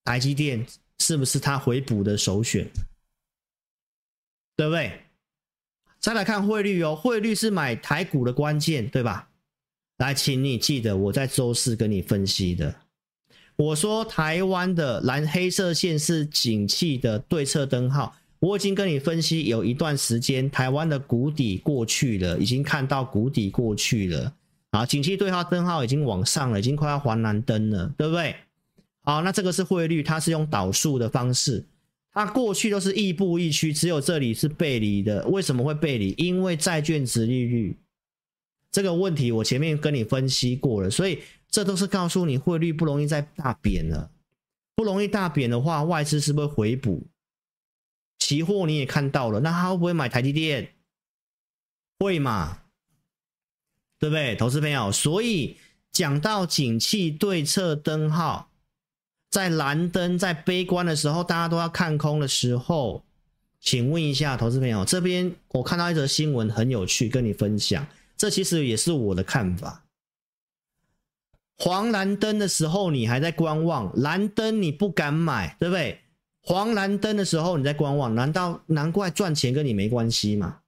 [0.05, 0.67] 台积电
[0.99, 2.69] 是不是他回补的首选？
[4.57, 5.05] 对不对？
[6.01, 9.31] 再来看汇率哦，汇率是买台股的关键，对吧？
[9.99, 12.75] 来，请你记得我在周四跟你分析的，
[13.57, 18.17] 我说台湾的蓝黑色线是景气的对策灯号。
[18.41, 24.33] 我已经跟你分析有一段时间，台湾的谷底过去了，已经看到谷底过去了
[24.71, 28.37] 啊，景气对号灯号已经往上了，已经快要黄蓝灯了，对不对？
[29.03, 31.65] 好，那这个是汇率，它是用导数的方式，
[32.13, 35.27] 它过去都是亦步亦趋，只有这里是背离的。
[35.29, 36.15] 为什么会背离？
[36.19, 37.77] 因为债券殖利率
[38.71, 41.21] 这个问题，我前面跟你分析过了，所以
[41.51, 44.11] 这都是告诉你汇率不容易再大贬了，
[44.77, 47.03] 不容易大贬的话，外资是不是回补？
[48.29, 50.75] 期货你也看到了，那他会不会买台积电？
[51.99, 52.59] 会嘛？
[53.99, 54.93] 对不对，投资朋友？
[54.93, 55.57] 所以
[55.91, 58.51] 讲到景气对策灯号，
[59.31, 63.03] 在蓝灯在悲观的时候，大家都要看空的时候，
[63.61, 67.87] 请问一下投资朋友，这边我看到一则新闻很有趣，跟你分享。
[68.19, 69.87] 这其实也是我的看法。
[71.57, 76.03] 黄蓝灯的时候你还在观望，蓝灯你不敢买，对不对？
[76.49, 80.61] 黄蓝灯的时候你在观望，难道难怪赚钱跟你没关系吗？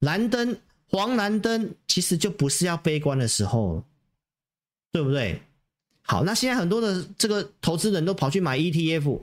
[0.00, 3.82] 蓝灯、黄蓝灯其实就不是要悲观的时候，
[4.92, 5.40] 对不对？
[6.02, 9.22] 好，那现在很多的这个投资人都跑去买 ETF，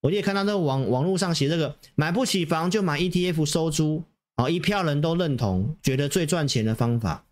[0.00, 4.02] 我也看到那个网网络上写这个买不起房就买 ETF 收租，
[4.36, 7.26] 啊，一票人都认同，觉得最赚钱的方法，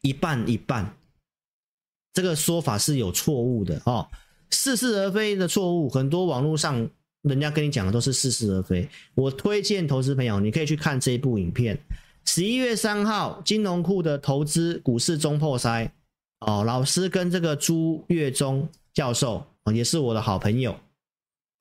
[0.00, 0.96] 一半一半，
[2.14, 4.08] 这个说法是有错误的哦。
[4.50, 6.88] 似是而非的错误，很多网络上
[7.22, 8.88] 人家跟你讲的都是似是而非。
[9.14, 11.78] 我推荐投资朋友，你可以去看这一部影片。
[12.24, 15.92] 十一月三号，金融库的投资股市中破塞
[16.40, 20.76] 哦，老师跟这个朱月忠教授也是我的好朋友，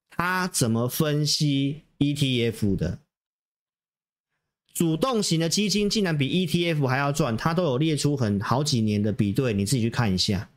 [0.10, 3.00] 他怎么分析 ETF 的？
[4.74, 10.50] 主动型的基金竟然比 ETF 还要赚，他都有列出很好几年的比对，你自己去看一下。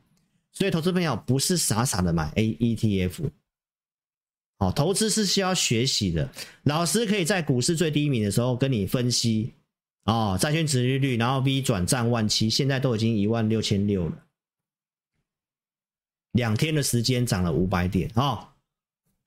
[0.53, 3.31] 所以，投资朋友不是傻傻的买 A ETF，
[4.59, 6.29] 好，投资是需要学习的。
[6.61, 9.51] 老师可以在股市最低迷的时候跟你分析，
[10.03, 14.23] 哦，债券殖利率，然后 V 转战万七，现在都已经一万六千六了，
[16.33, 18.47] 两天的时间涨了五百点，哦，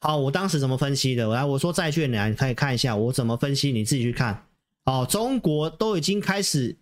[0.00, 1.28] 好，我当时怎么分析的？
[1.28, 4.46] 我来，我说债券，你可以看一下我怎么分析，你自己去看。
[4.84, 6.76] 哦，中国都已经开始。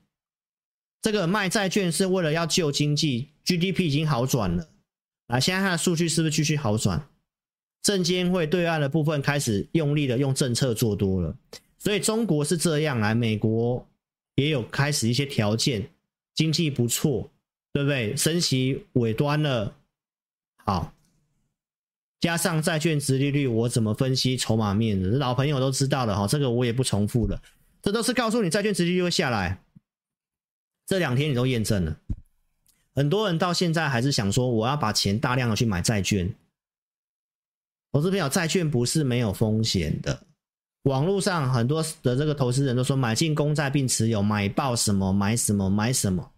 [1.05, 4.66] 这个卖债券是为了要救经济，GDP 已经好转了。
[5.26, 7.07] 啊，现在它的数据是不是继续好转？
[7.82, 11.36] 证监会对岸的部分开始用力的用政策做多了，
[11.78, 13.86] 所以中国是这样来，美国
[14.36, 15.90] 也有开始一些条件，
[16.34, 17.30] 经济不错，
[17.74, 18.16] 对不对？
[18.16, 19.76] 升息尾端了，
[20.64, 20.94] 好，
[22.18, 25.11] 加上债券殖利率，我怎么分析筹码面的？
[25.18, 27.38] 老朋友都知道了哈，这个我也不重复了，
[27.82, 29.61] 这都是告诉你债券殖利率会下来。
[30.87, 31.97] 这两天你都验证了，
[32.95, 36.35] 很多人到现在还是想说，我要把钱大量的去买债券。
[37.93, 40.26] 投资朋友，债券不是没有风险的。
[40.82, 46.30] 网络上很多的这个投资人都说，买进公债并持有，买爆什么买什么买什么。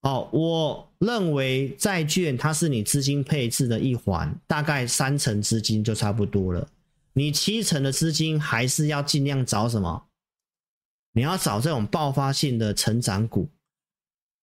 [0.00, 6.66] 哦，我认为债券它是你资金配置的一环，大概三成资金就差不多了。
[7.12, 10.04] 你七成的资金还是要尽量找什么？
[11.12, 13.48] 你要找这种爆发性的成长股，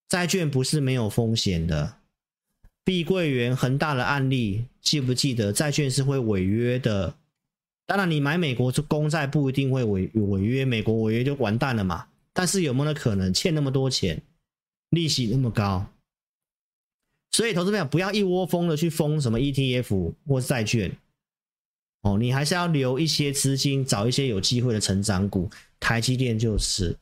[0.08, 1.96] 债券不是没有风险的。
[2.84, 5.52] 碧桂园、恒大的案例，记不记得？
[5.52, 7.14] 债券是会违约的。
[7.86, 12.06] 当然，你买美国公债不一定会违违约，美国违约就完蛋了嘛。
[12.32, 14.22] 但是有没有可能欠那么多钱，
[14.90, 15.86] 利息那么高？
[17.32, 20.96] 所以，投资朋友不要一窝蜂的去封什么 ETF 或债券。
[22.02, 25.50] 哦，你还是要留一些资金，找一些有机会的成长股。
[25.78, 26.94] 台积电就是，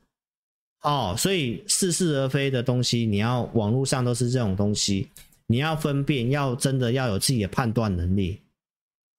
[0.82, 5.08] 哦，所以似是而非的东西，你要网络上都是这种东西，
[5.48, 8.40] 你要分辨，要真的要有自己的判断能力，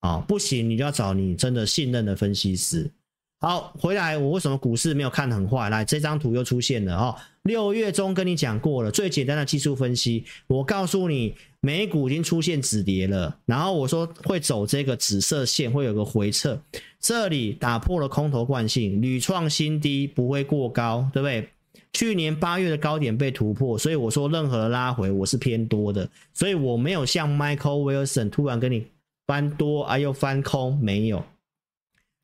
[0.00, 2.90] 哦，不行，你就要找你真的信任的分析师。
[3.38, 5.68] 好，回来，我为什么股市没有看很坏？
[5.68, 7.16] 来，这张图又出现了哦。
[7.42, 16.60] 六月中跟你讲过了，最简单的技术分析，我告诉你，美股已经出现止跌了，然后我说会走这个紫色线，会有个回撤，
[17.00, 21.48] 这里打破了空头惯性，屡创新低，不会过高，对不对？
[21.92, 28.86] 去年八月的高点被突破，所以我说任何的拉回我是偏多的，所以我没有像 Michael Wilson 突然跟你
[29.26, 31.24] 翻多，啊又翻空，没有。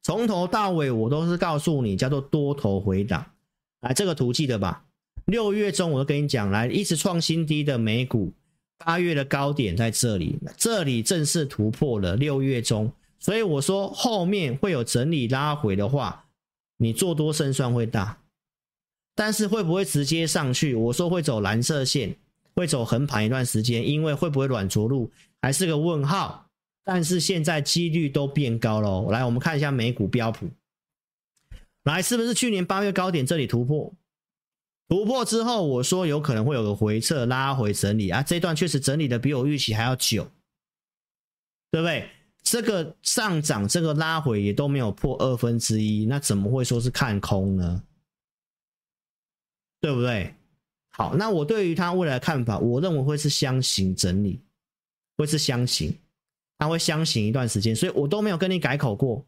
[0.02, 3.26] 从头到尾，我都是告诉你，叫做多头回档。
[3.80, 4.84] 来，这个图记得吧？
[5.26, 8.32] 六月中我都跟你讲，来一直创新低的美股，
[8.78, 16.26] 八月的高点在这里，这里正式突破了六月中，所以我说后面会有整理拉回的话，
[16.76, 18.22] 你做多胜算会大，
[19.16, 20.76] 但是会不会直接上去？
[20.76, 22.16] 我说会走蓝色线，
[22.54, 25.10] 会走横盘一段时间，因为会不会软着陆
[25.42, 26.44] 还是个问号。
[26.84, 29.10] 但是现在几率都变高了。
[29.10, 30.46] 来，我们看一下美股标普，
[31.82, 33.92] 来是不是去年八月高点这里突破？
[34.88, 38.22] 突破之后，我说有可能会有个回撤，拉回整理啊。
[38.22, 40.30] 这段确实整理的比我预期还要久，
[41.70, 42.08] 对不对？
[42.42, 47.82] 这个上涨，这个拉回也都没有破二分之一，那怎么会说是看空呢？
[49.80, 50.34] 对不对？
[50.90, 54.40] 好，那我对于它未来的看法，我认为会是箱型整理，
[55.16, 55.92] 会是箱型。
[56.58, 59.22] 它会箱型一段时间，所以我都没有跟你改口过。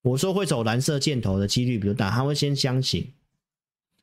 [0.00, 3.12] 我说会走蓝色箭头的几率比较大，它会先箱型，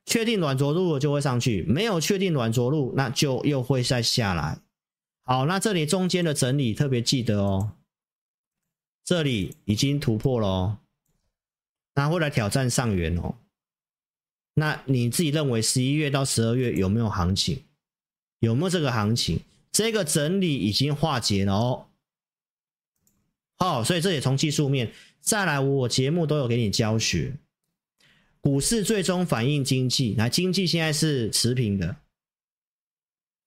[0.05, 4.59] 确定软着陆了就会上去，没有确定软着陆，那就又会再下来。
[5.23, 7.73] 好，那这里中间的整理特别记得哦，
[9.05, 10.77] 这里已经突破了哦，
[11.93, 13.35] 那会来挑战上缘哦。
[14.55, 17.63] 那你自己认为十一月到十二月有没有行情？
[18.39, 19.41] 有没有这个行情？
[19.71, 21.85] 这个整理已经化解了哦。
[23.57, 24.91] 好，所以这也从技术面
[25.21, 27.37] 再来，我节目都有给你教学。
[28.41, 31.95] 股市最终反映经济，来，经济现在是持平的，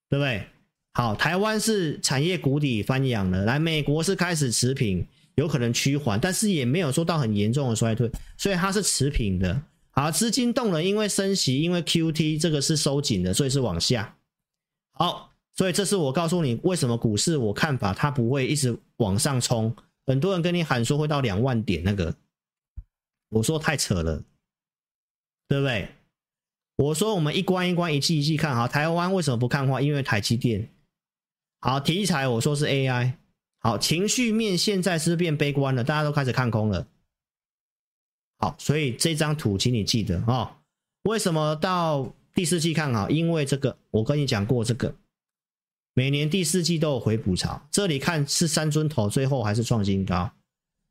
[0.08, 0.46] 对不对？
[0.94, 9.62] 好，台湾是产业谷底翻扬了，来，美国是开始持平，有可能趋缓，但是也没有说到很严重的衰退，所以它是持平的。
[9.90, 14.16] 好，资金动了，因为升息，因为 QT 这个是收紧的，所以是往下。
[14.92, 19.74] 好，所以这是我告诉你为什么股市我看法它不会一直往上冲。
[20.04, 22.14] 很多人跟你喊说会到两万点，那个
[23.30, 24.22] 我说太扯了，
[25.52, 25.86] 对不对？
[26.76, 29.82] 我说我们一关一关，一季一季看好台湾为什么不看话？
[29.82, 30.70] 因为台积电
[31.60, 33.12] 好题材，我说是 AI
[33.58, 35.84] 好情绪面，现在是变悲观了？
[35.84, 36.86] 大家都开始看空了。
[38.38, 40.56] 好，所以这张图请你记得哦。
[41.02, 43.10] 为什么到第四季看好？
[43.10, 44.94] 因为这个我跟你讲过这个。
[45.92, 50.32] 每年第四季都有回补潮，这里看是三尊头，最后还是创新高。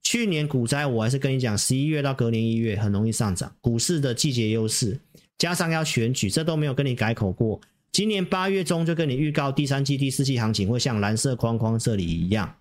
[0.04, 5.00] 去年股灾，我还是跟你讲，十一月到隔年一月很容易上涨，股市的季节优势，
[5.38, 7.62] 加上要选举，这都没有跟你改口过。
[7.92, 12.58] 今年八月中就跟你预告，第三季、第四季行情会像蓝色框框这里一样，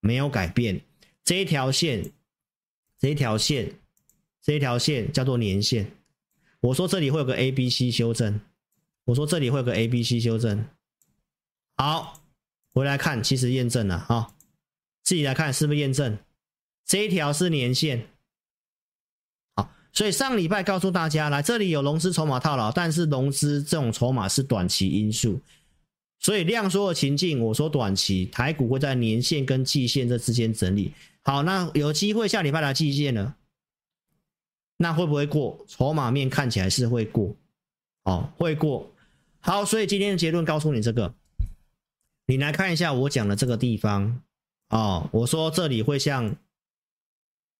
[0.00, 0.80] 没有改变。
[1.24, 2.12] 这一条线，
[3.00, 3.72] 这一条线，
[4.42, 5.90] 这一条线叫做年线。
[6.60, 8.40] 我说这里会有个 A、B、C 修正，
[9.04, 10.66] 我说这里会有个 A、B、C 修正。
[11.76, 12.22] 好，
[12.72, 14.34] 回来看，其实验证了啊、哦，
[15.02, 16.18] 自己来看是不是验证？
[16.86, 18.06] 这一条是年线，
[19.56, 25.40] 好，所以上礼拜告诉大家，来这里有融资筹码套牢，但是融资这种筹码是短期因素，
[26.18, 30.92] 所以量缩的情境，我说短期台股会在年线跟季线这之间整理。
[31.22, 33.34] 好，那有机会下礼拜来季线呢？
[34.76, 35.64] 那会不会过？
[35.66, 37.34] 筹码面看起来是会过，
[38.02, 38.92] 哦，会过。
[39.40, 41.14] 好，所以今天的结论告诉你这个。
[42.26, 44.20] 你来看一下我讲的这个地方
[44.70, 46.34] 哦，我说这里会像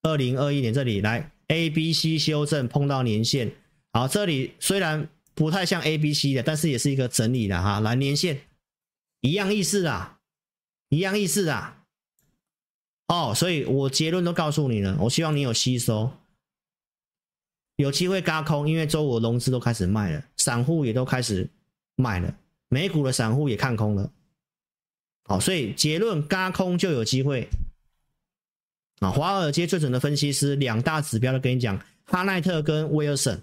[0.05, 3.51] 二零二一年这里来 A、B、C 修正碰到年线，
[3.93, 8.43] 好，这里虽然不太像 A、B、C 的，但是也是一个整理的哈，来年线
[9.21, 10.21] 一样意思啊，
[10.91, 11.87] 一样意思啊，
[13.09, 16.13] 哦，所以我结论都告诉你了，我希望你有吸收，
[17.77, 21.49] 有机会轧空，因为周五融资都开始卖了，散户也都开始
[21.97, 22.37] 卖了，
[22.69, 24.13] 美股的散户也看空了。
[25.27, 27.49] 好，所以结论，轧空就有机会。
[29.05, 33.43] 啊，华尔街最准的分析师，两大指标都跟你讲，哈奈特跟威尔森。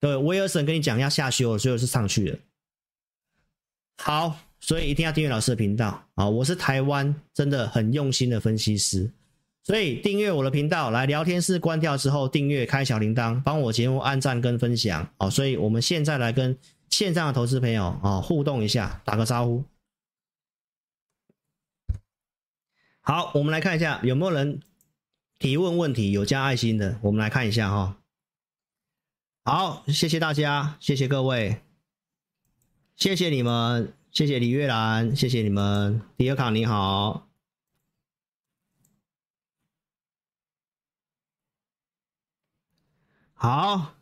[0.00, 2.38] 对，威尔森跟你讲要下修了，所以是上去了。
[4.02, 6.26] 好，所以一定要订阅老师的频道啊！
[6.26, 9.12] 我是台湾真的很用心的分析师，
[9.62, 15.06] 所以订阅我的频道，来聊天室关掉之后，订阅开小铃铛，帮我节目按赞跟分享。
[15.18, 16.56] 好，所以我们现在来跟
[16.88, 19.62] 线上的投资朋友啊互动一下，打个招呼。
[23.02, 24.60] 好，我们来看一下有没有人
[25.38, 27.96] 提问问题，有加爱心的，我们来看一下哈。
[29.42, 31.62] 好，谢谢大家，谢谢各位，
[32.94, 37.26] 谢谢你们，谢谢李月兰，谢谢你们，迪尔卡你好。
[43.32, 43.94] 好，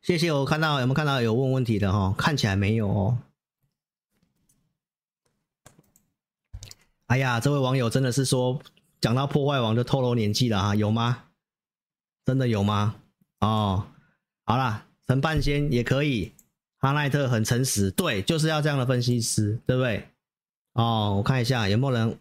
[0.00, 2.14] 谢谢，我看到有没有看到有问问题的哈？
[2.16, 3.18] 看起来没有哦。
[7.12, 8.58] 哎呀，这位网友真的是说，
[8.98, 11.24] 讲到破坏王就透露年纪了哈，有吗？
[12.24, 12.94] 真的有吗？
[13.40, 13.86] 哦，
[14.44, 16.32] 好啦，陈半仙也可以，
[16.78, 20.08] 哈奈特很诚实，对，就是要这样的分析师，对不对？
[20.72, 22.18] 哦，我看一下有没有人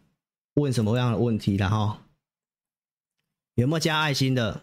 [0.56, 2.02] 问什么样的问题了哈？
[3.54, 4.62] 有没有加爱心的？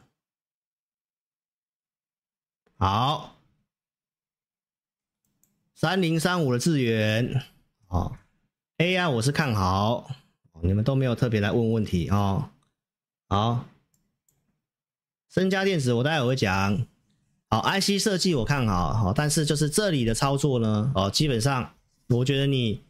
[2.76, 3.34] 好，
[5.74, 7.42] 三零三五的智原，
[7.86, 8.14] 哦
[8.76, 10.10] ，AI 我是看好，
[10.62, 12.50] 你们都没有特别来问问题哦。
[13.28, 13.64] 好，
[15.30, 16.86] 升家电子我待会会讲。
[17.50, 21.74] 好，IC 设计我看好，好，但是就是这里的操作呢，哦，基本上
[22.08, 22.82] 我觉得你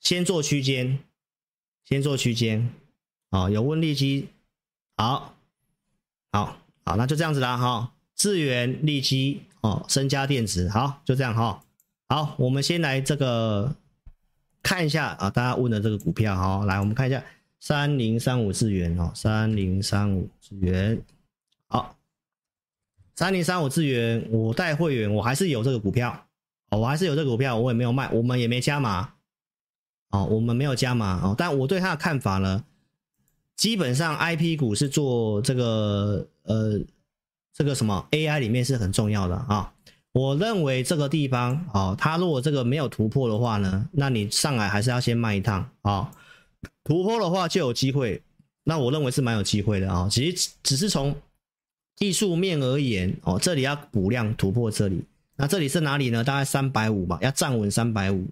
[0.00, 0.98] 先做区间，
[1.84, 2.72] 先做区间，
[3.30, 4.28] 哦，有问利基，
[4.96, 5.34] 好，
[6.30, 7.92] 好，好，那就这样子啦，哈。
[8.14, 11.60] 智源、利基哦，升家电子，好，就这样哈。
[12.08, 13.74] 好，我们先来这个
[14.62, 17.22] 看一下啊，大家问的这个股票哈，来我们看一下
[17.60, 21.02] 三零三五资源哦，三零三五资源，
[21.66, 21.96] 好，
[23.14, 26.26] 三零三五资源，我带会员，我还是有这个股票，
[26.70, 29.14] 哦，我还是有这个股票，我也没有卖，我们也没加码，
[30.10, 32.64] 哦，我们没有加码哦，但我对它的看法呢，
[33.56, 36.80] 基本上 IP 股是做这个呃。
[37.54, 39.71] 这个什么 AI 里面是很重要的啊，
[40.12, 46.10] 我认为这个地方啊，它如果这个没有突破的话呢，那你上来还是要先卖一趟啊，
[46.84, 48.22] 突破的话就有机会，
[48.64, 51.16] 那我认为是蛮有机会的啊，其实只是从
[51.96, 55.02] 技术面而言哦，这里要补量突破这里，
[55.36, 56.22] 那这里是哪里呢？
[56.22, 58.28] 大概三百五吧，要站稳三百五。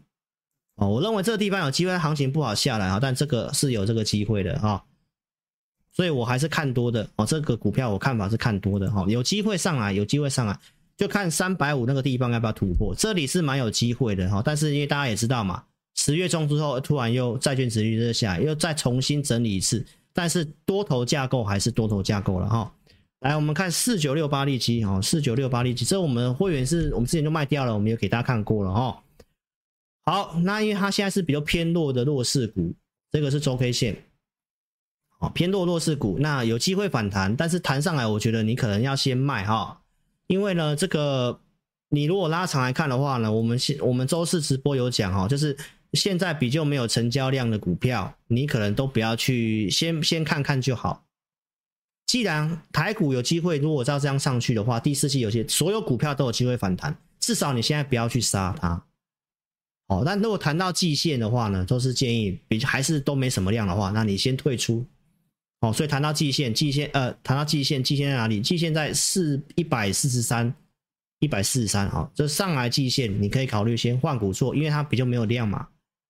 [0.77, 4.83] 哦，我认为这个地方有机会，行情不好下来啊，但这个是有这个机会的啊。
[5.93, 10.59] 所以我还是看多的哦，这个股票我看法是看多的哈，有机会上来，有机会上来，
[11.01, 14.43] 就看三百五那个地方要不要突破，这里是蛮有机会的哈。
[14.45, 19.83] 但是因为大家也知道嘛，十月中之后突然又债券殖利率热下，又再重新整理一次，
[20.13, 22.71] 但是多头架构还是多头架构了哈。
[23.21, 29.03] 来，我们看四九六八利基哈，四九六八利基，这我们会员是我们之前就卖掉了，我们有给大家看过了哈。
[30.05, 32.75] 好，那因为它现在是比较偏弱的弱势股，
[33.11, 33.97] 这个是周 K 线。
[35.21, 39.81] 哦，偏弱弱势股，那有机会反弹，但是弹上来，我觉得你可能要先卖哈，
[40.31, 41.41] 因为呢，这个
[41.89, 45.57] 你如果拉长来看的话呢，我们现我们周四直播有讲哈，就是
[45.95, 51.05] 现在比较没有成交量的股票，你可能都不要去，先先看看就好。
[52.07, 58.85] 既然台股有机会，如果照这样上去的话，第四季有些所有股票都有机会反弹，至少你现在不要去杀它。
[59.89, 64.87] 哦，但如果谈到季线的话呢，都是建议比还是都没什么量的话，那你先退出。
[65.61, 68.41] 哦，所以谈到季线，季线呃，谈到季线，季线在哪里？
[68.41, 70.53] 季线在四一百四十三，
[71.19, 75.69] 一百四十三啊，这上来季线你可以考虑先换股做，因为它比较没有量嘛，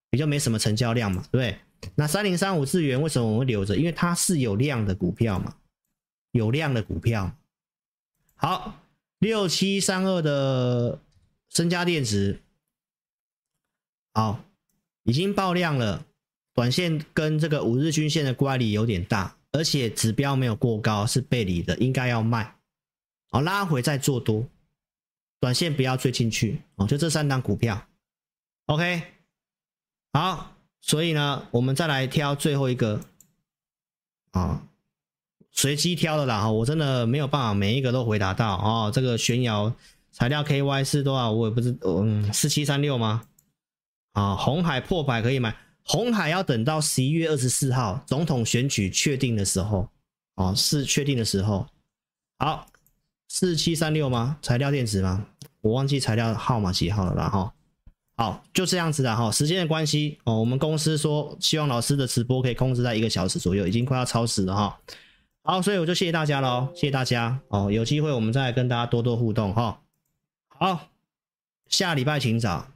[0.09, 1.57] 比较没什么成交量嘛，对不对？
[1.95, 3.75] 那三零三五智原为什么我们会留着？
[3.75, 5.53] 因为它是有量的股票嘛，
[6.31, 7.35] 有量的股票。
[8.35, 8.81] 好，
[9.19, 10.97] 六七三二的
[11.49, 12.39] 升佳电子，
[14.13, 14.45] 好，
[15.03, 16.05] 已经爆量了，
[16.53, 19.35] 短线跟这个五日均线的乖离有点大。
[19.51, 22.55] 而且指标没有过高，是背离的，应该要卖，
[23.31, 24.47] 哦，拉回再做多，
[25.39, 27.85] 短线不要追进去，哦，就这三档股票
[28.67, 29.01] ，OK，
[30.13, 33.01] 好，所以呢，我们再来挑最后一个，
[34.31, 34.63] 啊，
[35.51, 39.73] 随机挑的啦，哈，我真的没有办法每一个都回答到，哦，这个玄尧
[40.11, 41.31] 材料 KY 是多少？
[41.31, 43.23] 我也不知，嗯，四七三六吗？
[44.13, 45.55] 啊，红海破百可以买。
[45.83, 49.89] 红海要等到十一月二十四号总统选举确定的时候，
[50.35, 51.67] 哦，是确定的时候。
[52.39, 52.67] 好，
[53.27, 54.37] 四七三六吗？
[54.41, 55.25] 材料电子吗？
[55.61, 57.53] 我忘记材料号码几号了啦哈。
[58.17, 59.31] 好，就这样子的哈。
[59.31, 64.79] 时间的关系哦，我们公司说希望老师的直播可以控制在一个小时左右，已经快要超时了哈。
[65.43, 67.71] 好，所以我就谢谢大家喽，谢谢大家哦。
[67.71, 69.81] 有机会我们再跟大家多多互动哈。
[70.47, 70.89] 好，
[71.67, 72.70] 下礼拜请早。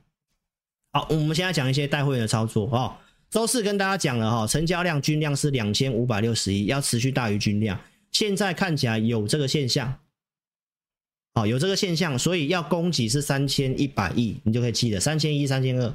[0.95, 2.95] 好，我们现在讲一些带会员的操作哦。
[3.29, 7.77] 周四跟大家讲了哈，成交量均量是两千五百六十亿，要持续大于均量。
[8.13, 9.93] 现在看起来有这个现象，
[11.33, 15.93] 好，有这个现象，所以要供给是三千一百亿，你就可以记得三千一、三千二。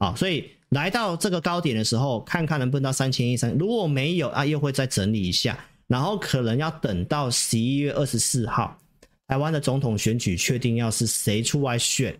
[0.00, 3.56] 好，所以来到这个高点的时候，看看能不能到三千一、三。
[3.56, 8.78] 如果没有啊，又会再整理一下，然后可能要等到十一月二十四号，
[9.28, 12.14] 台湾的总统选举确定要是谁出来选。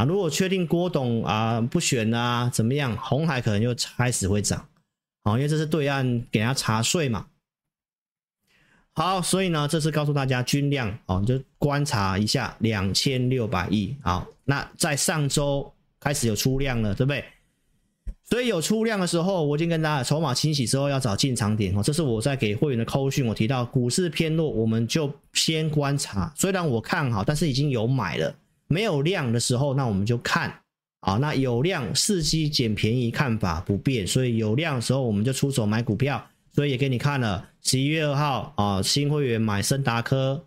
[0.00, 2.96] 啊，如果确定郭董啊不选啊，怎么样？
[2.96, 4.66] 红海可能就开始会涨，
[5.22, 7.26] 好，因为这是对岸给他查税嘛。
[8.94, 13.94] 好，所以呢，这次告诉大家均量哦，就观察一下两千六百亿。
[14.00, 15.70] 好，那在上周
[16.00, 17.22] 开始有出量了，对不对？
[18.24, 21.82] 所以有出量的时候，我已经跟大家筹码清洗之后要找进场点哦。
[21.82, 26.32] 这是我在给会员的扣讯，我提到股市偏弱，我们就先观察。
[26.34, 28.34] 虽然我看好，但是已经有买了。
[28.70, 30.62] 没有量的时候，那我们就看
[31.00, 31.18] 啊。
[31.18, 36.26] 那有量伺机捡便宜看法不变，所以有量的时候我们就出手买股票。
[36.52, 40.44] 所以也给你看了，十一月二号啊，新会员买森达科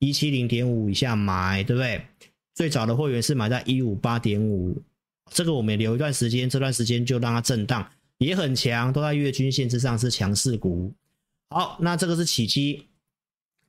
[0.00, 2.02] 一七零点五以下买，对不对？
[2.56, 4.76] 最早的会员是买在一五八点五，
[5.30, 7.88] 这个我们留一段时间，这段时间就让它震荡，
[8.18, 10.92] 也很强，都在月均线之上，是强势股。
[11.50, 12.82] 好，那这个是启碁，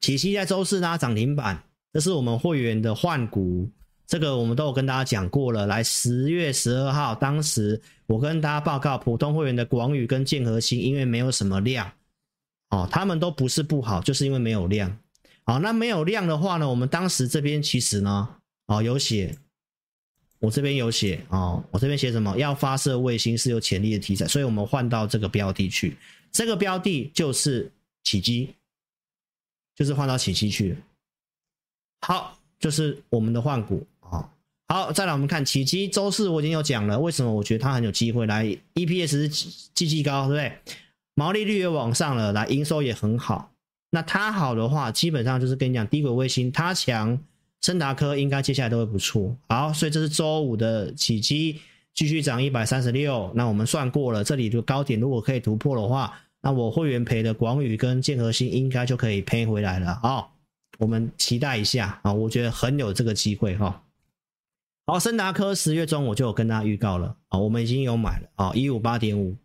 [0.01, 1.63] 启碁在周四拉涨停板，
[1.93, 3.69] 这是我们会员的换股，
[4.09, 5.67] 这个我们都有跟大家讲过了。
[5.67, 11.91] 来，十月十二号，当时我跟大家报告，普通会员的广宇跟建和兴，因为没有什么量，
[12.71, 14.97] 哦，他们都不是不好，就是因为没有量。
[15.43, 18.35] 好，那没有量的话呢，我们当时这边其实呢。
[18.65, 19.35] 哦，有写，
[20.39, 22.35] 我这边有写哦，我这边写什么？
[22.37, 25.97] 要发射卫星是有潜力的题材，所以我们换到这个标的去，
[26.31, 27.71] 这个标的就是
[28.03, 28.55] 启机，
[29.75, 30.77] 就是换到启机去。
[32.01, 33.87] 好，就是我们的换股、
[34.69, 38.45] 好，再来我们看启碁，周四我已经有讲了，为什么我觉得它很有机会来
[38.75, 40.53] ？EPS 是季季高，对不对？
[41.15, 43.51] 毛利率也往上了，来营收也很好。
[43.89, 47.19] 那它好的话，基本上就是跟你讲低轨卫星，它强。
[47.61, 51.57] 升达科应该接下来都会不错，好，所以这是周五的启碁
[51.93, 60.25] 继续涨一百三十六，那我们算过了，这里的高点如果可以突破的话，那我会员赔的广宇跟建和兴应该就可以赔回来了啊，
[60.77, 63.83] 我们期待一下啊，我觉得很有这个机会哈。
[64.89, 69.37] 好，森达科十月中我就有跟大家预告了啊，我们已经有买了啊，一五八点五，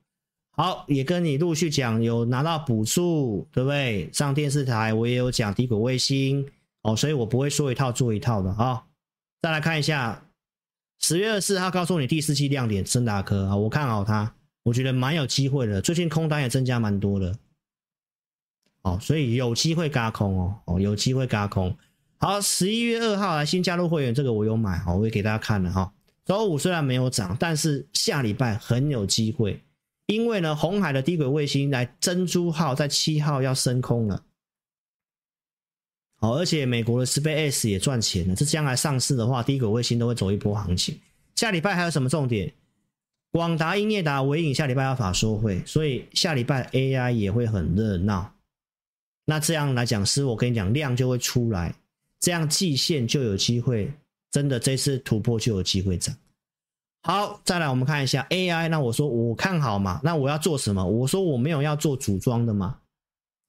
[0.53, 4.11] 好，也跟你陆续讲有拿到补助，对不对？
[4.11, 6.47] 上电视台我也有讲低轨卫星。
[6.80, 8.82] 哦，所以我不会说一套做一套的啊、
[9.42, 10.26] 再来看一下，
[11.01, 15.78] 十月二十四号告诉你第四季亮点，森达科啊，我看好它，我觉得蛮有机会的。
[15.82, 17.36] 最近空单也增加蛮多的，
[18.80, 21.76] 哦，所以有机会轧空哦，哦，有机会轧空。
[22.18, 25.92] 好，十一月二号来新加入会员，这个我有买，我也给大家看了哈。
[26.24, 29.62] 周五虽然没有涨，但是下礼拜很有机会，
[30.06, 34.22] 因为呢，红海的低轨卫星来珍珠号在七号要升空了。
[36.20, 40.98] 而且美国的 SpaceX 也赚钱了，这将来上市的话，低轨卫星都会走一波行情。
[41.34, 42.50] 下礼拜还有什么重点？
[43.30, 48.32] 广达、英业达、纬颖下礼拜要法说会，所以下礼拜 AI 也会很热闹。
[49.26, 51.74] 那这样来讲，是我跟你讲，量就会出来，
[52.25, 53.93] 这样季线就有机会，
[54.31, 56.16] 真的这次突破就有机会涨。
[57.03, 58.66] 好，再来我们看一下 AI。
[58.70, 60.01] 那我说我看好嘛？
[60.03, 60.83] 那我要做什么？
[60.83, 62.81] 我说我没有要做组装的嘛？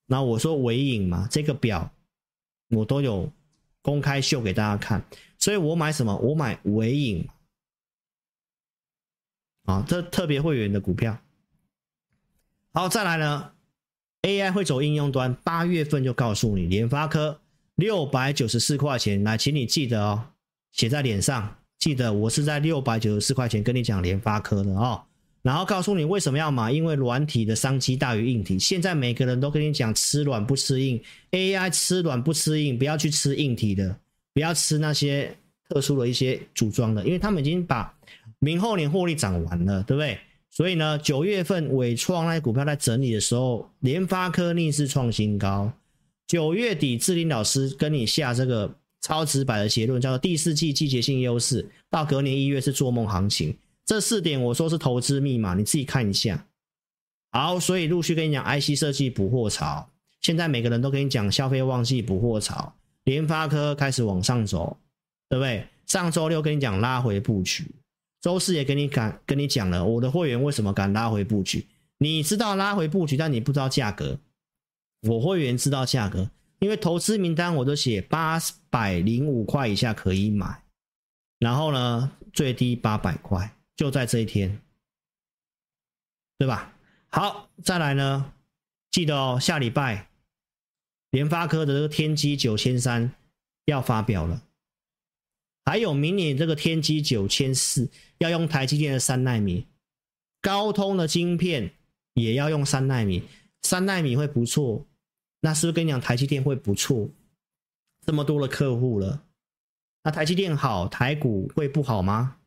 [0.04, 1.26] 那我说纬颖嘛？
[1.30, 1.90] 这个表。
[2.68, 3.32] 我都有
[3.80, 5.02] 公开秀给大家看，
[5.38, 6.14] 所以我买什么？
[6.18, 7.26] 我买纬颖
[9.64, 11.16] 啊，这特别会员的股票。
[12.74, 13.52] 好，再来呢
[14.20, 17.40] ，AI 会走应用端，八月份就告诉你，联发科
[17.76, 20.22] 六百九十四块钱，来，请你记得哦，
[20.72, 25.02] 写在脸上，记得我是在六百九十四块钱跟你讲联发科的哦。
[25.42, 28.58] 然后告诉你为什么要买，因为软体的商机大于硬体。
[28.58, 31.00] 现在每个人都跟你讲吃软不吃硬
[31.32, 33.94] ，AI 吃软不吃硬，不要去吃硬体的，
[34.32, 35.36] 不要吃那些
[35.68, 37.94] 特殊的一些组装的，因为他们已经把
[38.38, 40.18] 明后年获利涨完了，对不对？
[40.50, 45.70] 所以呢，九月份纬创那些股票在整理的时候，联发科逆势创新高。
[46.26, 53.56] 九月底志林老师跟你下这个超直白的结论，叫做第四季季节性优势，到隔年一月是做梦行情。
[53.84, 56.44] 这四点我说是投资密码，你自己看一下。
[57.30, 59.88] 好，所以陆续跟你讲 IC 设计补货潮，
[60.22, 62.74] 现在每个人都跟你讲消费旺季补货潮，
[63.04, 64.76] 联发科开始往上走，
[65.28, 65.64] 对不对？
[65.86, 67.64] 上周六跟你讲拉回布局，
[68.20, 71.64] 周四也跟你敢跟你讲了，我的会员为什么敢拉回布局？
[71.98, 74.18] 你知道拉回布局，但你不知道价格。
[75.06, 78.38] 我会员知道价格，因为投资名单我都写八
[78.70, 80.62] 百零五块以下可以买，
[81.38, 83.52] 然后呢，最低八百块。
[83.76, 84.58] 就在这一天，
[86.38, 86.72] 对吧？
[87.08, 88.32] 好，再来呢，
[88.90, 90.08] 记得哦，下礼拜
[91.10, 93.12] 联发科的这个天玑九千三
[93.66, 94.42] 要发表了，
[95.66, 99.66] 还有明年这个天玑九千四要用台积电的三纳米，
[100.40, 101.74] 高通的晶片
[102.14, 103.24] 也要用三纳米，
[103.60, 104.86] 三纳米会不错，
[105.46, 107.08] 那是不是跟你讲台积电会不错？
[108.04, 109.22] 这么多的客户了，
[110.02, 112.38] 那台积电好，台股会不好吗？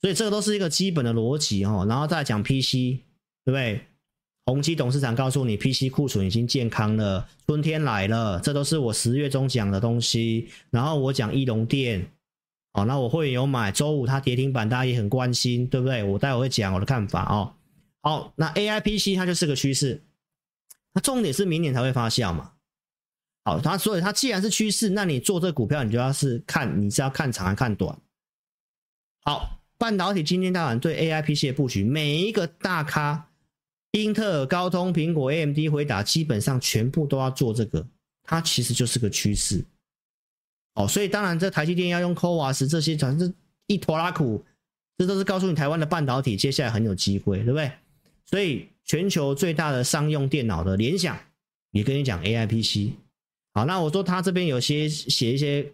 [0.00, 3.02] 所以这个都是一个基本的逻辑哦，然后再讲 PC，
[3.44, 3.84] 对不对？
[4.46, 10.48] 宏碁董事长告诉你，PC 库存已经健康了，春天来了，这都是我十月中讲的东西。
[10.70, 12.06] 然后我讲义隆电，
[12.74, 16.04] 哦，那我会有买，周五它跌停板，大家也很关心，对不对？
[16.04, 17.52] 我待会会讲我的看法哦。
[18.02, 20.00] 好，那 AI PC 它就是个趋势，
[20.92, 22.52] 那重点是明年才会发酵嘛。
[23.44, 27.98] 好，它所以它既然是趋势，那你做这股票，你就要是看你是要看长还看短。
[29.22, 33.28] 好，半导体今天大盘对 AIPC 的布局，每一个大咖，
[33.92, 37.86] 英特尔、高通、苹果、AMD、回答，基本上全部都要做这个，
[38.22, 39.64] 它其实就是个趋势。
[40.74, 43.32] 哦，所以当然这台积电要用 Co Ws 这些，反正
[43.66, 44.44] 一拖拉苦，
[44.98, 47.72] 这都是告诉你台湾的半导体接下来很有机会，对不对？
[48.26, 51.16] 所以全球最大的商用电脑的联想
[51.70, 52.90] 也跟你讲 AIPC。
[53.52, 55.64] 好，那我说他这边有些写一些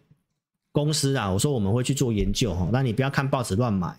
[0.71, 3.99] 公司啊，我说我们会去做研究哈，那你不要看报纸乱买。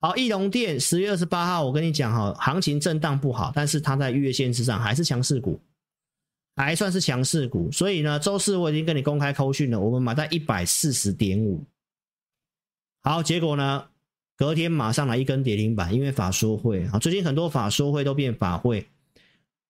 [0.00, 5.60] 好，易龙电十月二十八号，我跟你讲哈，行情震荡不好，但是它在月线之上还是强势股，
[6.54, 7.68] 还算是强势股。
[7.72, 11.64] 所以呢，周四我已经跟你公开扣讯了，我们买在一百四十点五。
[13.02, 13.88] 好，结果呢，
[14.36, 18.86] 隔天马上来一根跌停板，因为法说会啊，最近很多法说会都变法会。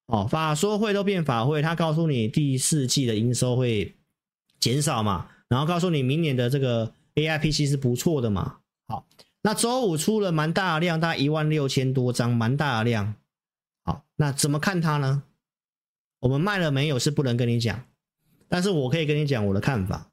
[0.07, 3.97] 哦，法说会都变法会，他告诉你第四季的营收会
[4.61, 8.59] 减少嘛，然后告诉你明年的这个 AIPC 是不错的嘛。
[8.87, 9.07] 好，
[9.43, 13.17] 那周五出了蛮大量，大概一万六千多张，蛮大的量。
[13.85, 15.25] 好，那怎么看它呢？
[16.21, 17.85] 我们卖了没有是不能跟你讲，
[18.49, 20.11] 但是我可以跟你讲我的看法。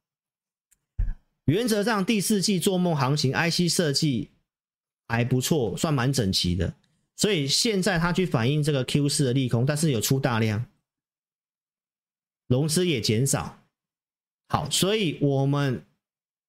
[1.45, 4.31] 原则上第四季做梦行情，IC 设计
[5.13, 6.73] 还不错，算蛮整齐的。
[7.15, 10.65] 所以现在他去反映这个 Q 四的利空，但是有出大量，
[12.47, 13.59] 融资也减少。
[14.49, 15.85] 好，所以我们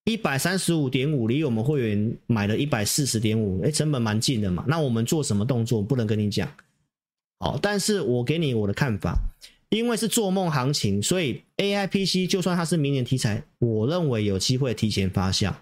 [0.04, 4.64] 一百三十五点五离我们会员买了一百四十点五，哎，成本蛮近的嘛。
[4.66, 6.50] 那我们做什么动作不能跟你讲。
[7.38, 9.18] 好，但是我给你我的看法，
[9.68, 15.54] 因为是做梦行情，所以 AIPC 就算它是明年题材，我认为有机会提前发酵。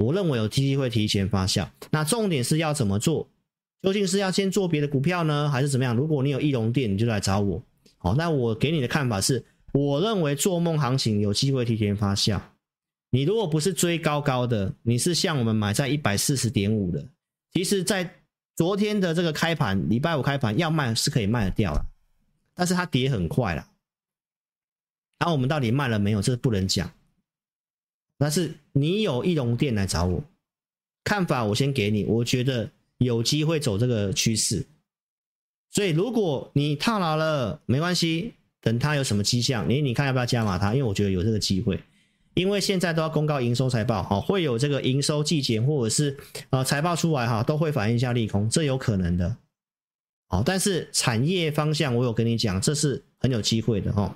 [0.00, 1.68] 我认为有机会提前发酵。
[1.90, 3.28] 那重点是要怎么做？
[3.82, 5.94] 究竟是要先做别的股票呢，还是怎么样？
[5.94, 7.62] 如果你有义隆电，你就来找我。
[7.98, 12.40] 好，那我给你的看法是，我认为做梦行情有机会提前发酵。
[13.10, 17.04] 你如果不是追高高的，你是像我们买在一百四十点五的，
[17.52, 18.22] 其实，在
[18.56, 21.84] 昨天的这个开盘，礼拜五开盘要卖是可以卖得掉了，
[22.54, 23.66] 但是它跌很快了。
[25.18, 26.22] 然后我们到底卖了没有？
[26.22, 26.90] 这个不能讲。
[28.20, 30.22] 但是你有义隆电来找我，
[31.02, 32.70] 看法我先给你，我觉得。
[33.02, 34.66] 有机会走这个趋势，
[35.70, 40.74] 所以如果你套牢了，没关系，等它有什么迹象，你你看要不要加码它？
[40.74, 41.82] 因为我觉得有这个机会，
[42.34, 46.14] 因为现在都要公告营收财报，哈，会有这个营收季检或者是
[46.50, 49.34] 啊财报出来哈，都会反映一下利空，这有可能的，
[50.28, 54.14] 好，但是产业方向我有跟你讲，这是很有机会的哈。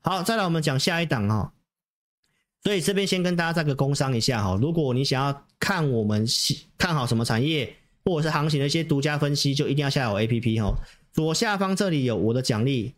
[0.00, 1.52] 好，再来我们讲下一档哈，
[2.64, 6.26] 所以这边先跟大家再个工商一下哈，如果你想要看我们
[6.76, 7.74] 看好什么产业。
[8.04, 10.74] 或者是行情的一些独家分析，就一定要下载我 APP 哦。
[11.12, 12.92] 左下方这里有我的奖励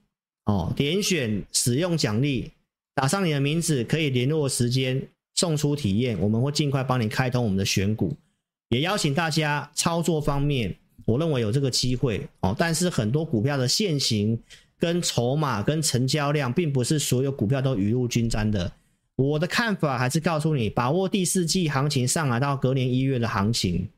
[0.47, 2.51] 哦，点选使用奖励，
[2.95, 8.17] 打上你的名字，可以联络时间送出体验，我们会尽快帮你开通我们的选股。
[8.71, 12.57] 也邀请大家操作方面，我认为有这个机会哦。
[12.59, 14.43] 但是很多股票的线型
[14.79, 18.73] 跟筹码跟成交量，并不是所有股票都雨露均沾的。
[19.17, 23.89] 我的看法还是告诉你，把握第四季行情上来到隔年一月的行情。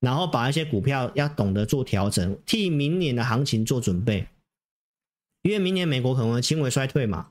[0.00, 4.24] 然后把一些股票要懂得做调整，替明年的行情做准备，
[5.42, 7.30] 因为明年美国可能会轻微衰退嘛。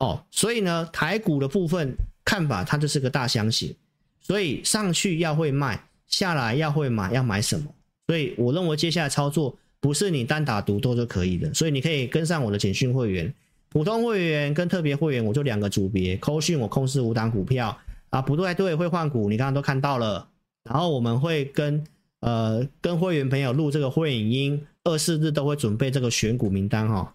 [0.00, 3.74] 哦，所以呢，台股的部分看法它就是个大箱型，
[4.20, 7.74] 所以上去要会卖，下来要会买，要买什么？
[8.08, 13.34] 所以我认为接下来操作不是你单打独斗就可以的，所以你可以跟上我的简讯会员，
[13.72, 17.74] 普通会员跟特别会员，我就两个组别，扣讯我控制五档股票
[18.10, 20.28] 啊，不对对会换股，你刚刚都看到了。
[20.64, 21.82] 然后我们会跟
[22.20, 27.08] 呃跟会员朋友录这个会影音，二四日都会准备这个选股名单哈、哦。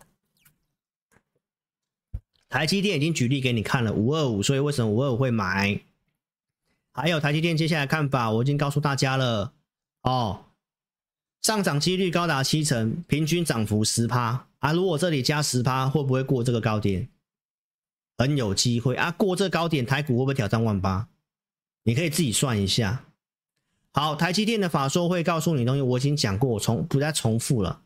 [2.49, 5.79] 台积电已经举例给你看了五二五，所以为什么五二五会买？
[6.91, 9.53] 还有台积电接下来看法，我已经告诉大家了
[10.01, 10.45] 哦。
[11.43, 14.73] 上涨几率高达七成，平均涨幅十趴啊！
[14.73, 17.09] 如果这里加十趴，会不会过这个高点？
[18.17, 19.11] 很有机会啊！
[19.11, 21.07] 过这高点，台股会不会挑战万八？
[21.83, 23.05] 你可以自己算一下。
[23.93, 27.81] 好，台积电的法说会告诉你东西，我已经讲过，我重不再重复了。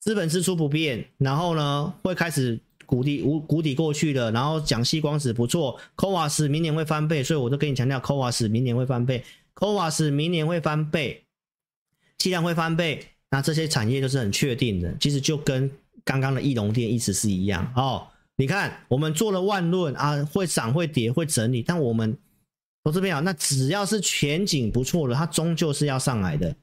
[0.00, 9.24] 资本支出不变，然后呢，会开始谷底无谷底过去了，然后讲矽光子不错，CoWoS 明年会翻倍，所以我都跟你强调，CoWoS 明年会翻倍
[9.54, 11.24] ，CoWoS 明年会翻倍，
[12.18, 15.68] 既然会翻倍，那这些产业都是很确定的，其实就跟
[16.04, 18.06] 刚刚的义隆电意思是一样哦。
[18.36, 22.16] 你看，我们做了万论啊，会涨会跌会整理，但我们。
[22.84, 26.56] 投资朋友，那只要是前景不错的，它终究是要上来的。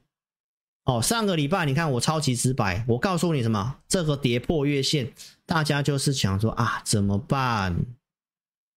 [0.84, 3.78] 哦，上个礼拜你看我超级直白，我告诉你什么？
[3.88, 5.10] 这个跌破月线，
[5.46, 7.74] 大家就是想说啊，怎么办？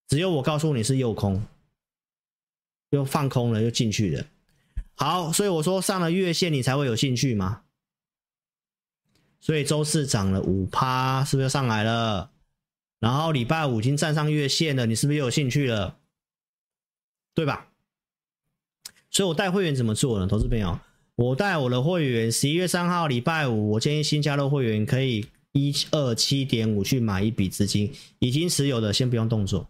[0.08, 1.44] 只有我告诉你是诱空，
[2.92, 4.26] 又放空了，又进去了。
[4.96, 7.64] 好，所以我说上了月线你才会有兴趣嘛。
[9.44, 12.32] 所以周四涨了五趴，是不是又上来了？
[13.00, 16.00] 然后礼拜五已经站上月线了，你是不是又有兴趣了？
[17.36, 17.68] 对吧？
[19.12, 20.26] 所以我带会员怎么做呢？
[20.28, 20.80] 投资朋友，
[21.16, 29.70] 我带我的会员十一月三号礼拜五，我建议新加入会员可以一二七点五去买一笔资金，已经持有的先不用动作。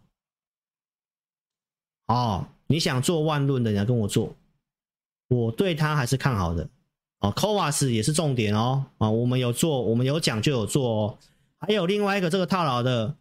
[2.06, 4.36] 哦，你想做万润的，你要跟我做。
[5.30, 6.70] 我对他还是看好的
[7.24, 11.18] 哦，Coas 也是重点哦啊，我们有做，我们有讲就有做哦。
[11.58, 13.16] 还有另外一个这个套牢的，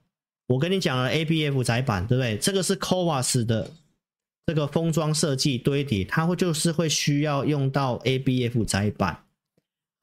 [0.49, 2.37] 我跟你讲了 ABF 载板，对不对？
[2.37, 3.71] 这个是 Covas 的
[4.45, 9.25] 这个封装设计堆叠，它会就是会需要用到 ABF 载板。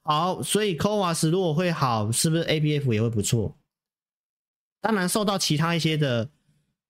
[0.03, 3.57] 好，所以 Covas 如果会好，是不是 ABF 也会不错？
[4.79, 6.29] 当然受到其他一些的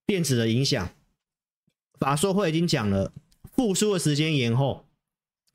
[0.05, 0.88] 电子的影响，
[1.99, 3.12] 法说会已经讲了，
[3.51, 4.86] 复苏的时间延后。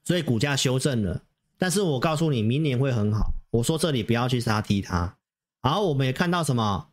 [0.06, 1.22] 所以股价修正了，
[1.64, 3.32] 但是我告诉你，明年会很好。
[3.50, 5.16] 我说这里不要去杀低它。
[5.62, 6.88] 然后我们也看到什么？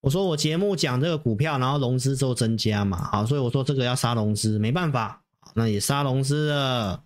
[0.00, 7.04] 我说我节目讲这个股票，然后融资之后增加嘛，好，所以我说这个要杀融资，没办法，那也杀融资了。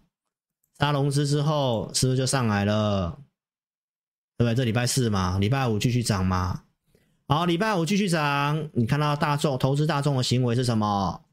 [0.79, 3.19] 杀融资之后，是不是就上来了？
[4.39, 4.55] 对不对？
[4.55, 6.63] 这礼拜四嘛，礼拜五继续涨嘛。
[7.27, 11.25] 好，礼拜五继续涨，你看到大众投资大众的行为是什么？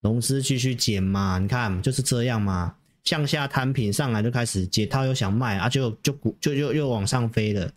[0.00, 2.74] 融资继续减嘛，你看就是这样嘛。
[3.04, 7.70] 向下摊平上来就开始解套，又想卖啊，就就股就又又往上飞了。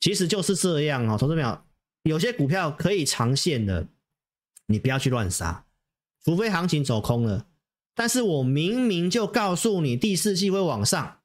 [0.00, 1.58] 其实就是这样哦，投资朋友，
[2.02, 3.86] 有些股票可以长线的，
[4.66, 5.64] 你不要去乱杀，
[6.24, 7.46] 除非行情走空了。
[7.94, 11.18] 但是我明明就告诉你第四季会往上，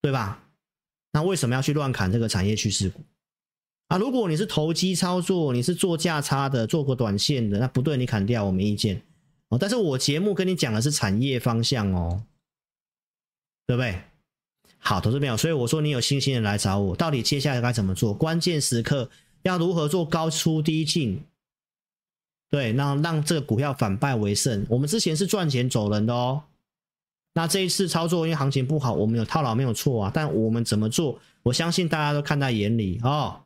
[0.00, 0.44] 对吧？
[1.12, 3.02] 那为什么要去乱砍这个产业趋势股
[3.88, 3.98] 啊？
[3.98, 9.02] 如果你是投机操作，你是做价差的，做过短线的，那不对，你砍掉我没意见
[9.50, 9.58] 哦。
[9.58, 12.24] 但是我节目跟你讲的是产业方向哦。
[13.68, 14.00] 对不对？
[14.78, 18.14] 好，投资朋友，所以我说你有信心的来找我，到底接下来该怎么做？
[18.14, 19.10] 关键时刻
[19.42, 21.22] 要如何做高出低进？
[22.48, 24.64] 对，让让这个股票反败为胜。
[24.70, 26.44] 我们之前是赚钱走人的哦，
[27.34, 31.20] 那这一次操作因为行情不好，我们有套牢没有错啊，但我们怎么做？
[31.42, 33.42] 我相信大家都看在眼里哦，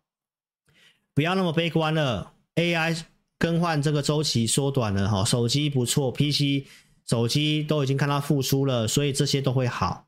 [1.14, 2.32] 不要那么悲观了。
[2.54, 3.02] AI
[3.38, 6.68] 更换这个周期缩短了哈，手机不错，PC
[7.06, 10.06] 手机都已经看到复苏了，所以这些都会好。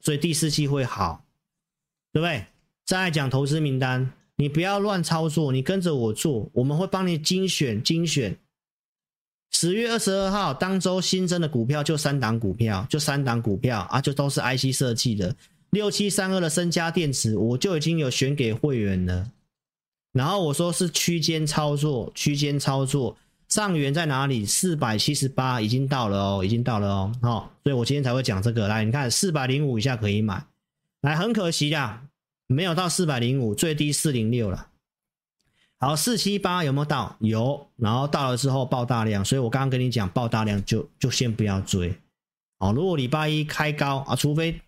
[0.00, 1.24] 所以第四季会好，
[2.12, 2.46] 对不对？
[2.84, 8.38] 再来讲投资名单，你不要乱操作，你跟着我做，我们会帮你精选精选。
[9.50, 15.34] 十月二十二号当周新增的股票就三档股票，就三档股票啊，就都是 IC 设计的。
[15.70, 19.30] 六七三二的深加电池，我就已经有选给会员了。
[20.12, 23.16] 然后我说是区间操作，区间操作。
[23.48, 24.44] 上缘在哪里？
[24.44, 28.68] 四百七十八已经到了哦，已经到了哦，哦，所以我今天才会讲这个。
[28.68, 30.44] 来，你看四百零五以下可以买。
[31.00, 32.02] 来，很可惜呀，
[32.46, 34.68] 没有到四百零五，最低四零六了。
[35.78, 37.16] 好，四七八有没有到？
[37.20, 41.94] 有，然后到了之后爆大量，所以我刚刚跟你讲爆大量就就先不要追。
[42.58, 44.60] 哦，如果礼拜一开高啊，除非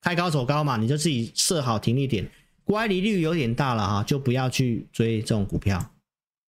[0.00, 2.30] 开高走高嘛，你就自己设好停利点，
[2.62, 5.90] 乖离率有点大了哈，就不要去追这种股票。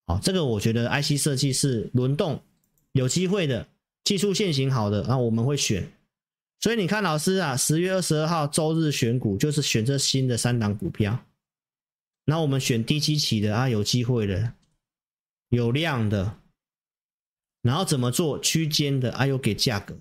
[0.06, 2.40] 好，这个我觉得 IC 设计是轮动
[2.92, 3.68] 有机会的，
[4.04, 5.92] 技术线型好的，那我们会选。
[6.60, 11.24] 所以你看，老师啊，十月二十二号周日选股就是选这新的三档股票。
[12.24, 14.54] 那我们选低基期的啊，有机会的，
[15.50, 16.38] 有量的。
[17.62, 19.26] 然后怎么做区间的啊？
[19.26, 19.98] 又给价格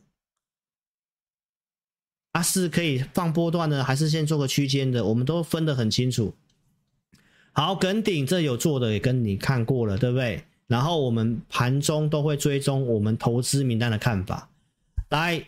[2.32, 2.42] 啊？
[2.42, 5.04] 是可以放波段的，还是先做个区间的？
[5.04, 6.34] 我们都分得很清楚。
[7.58, 10.44] 好，耿鼎这有做的也跟你看过了，对不对？
[10.68, 14.50] 然后我们盘中都会追踪我们投资名单的看法。
[15.10, 15.48] 来，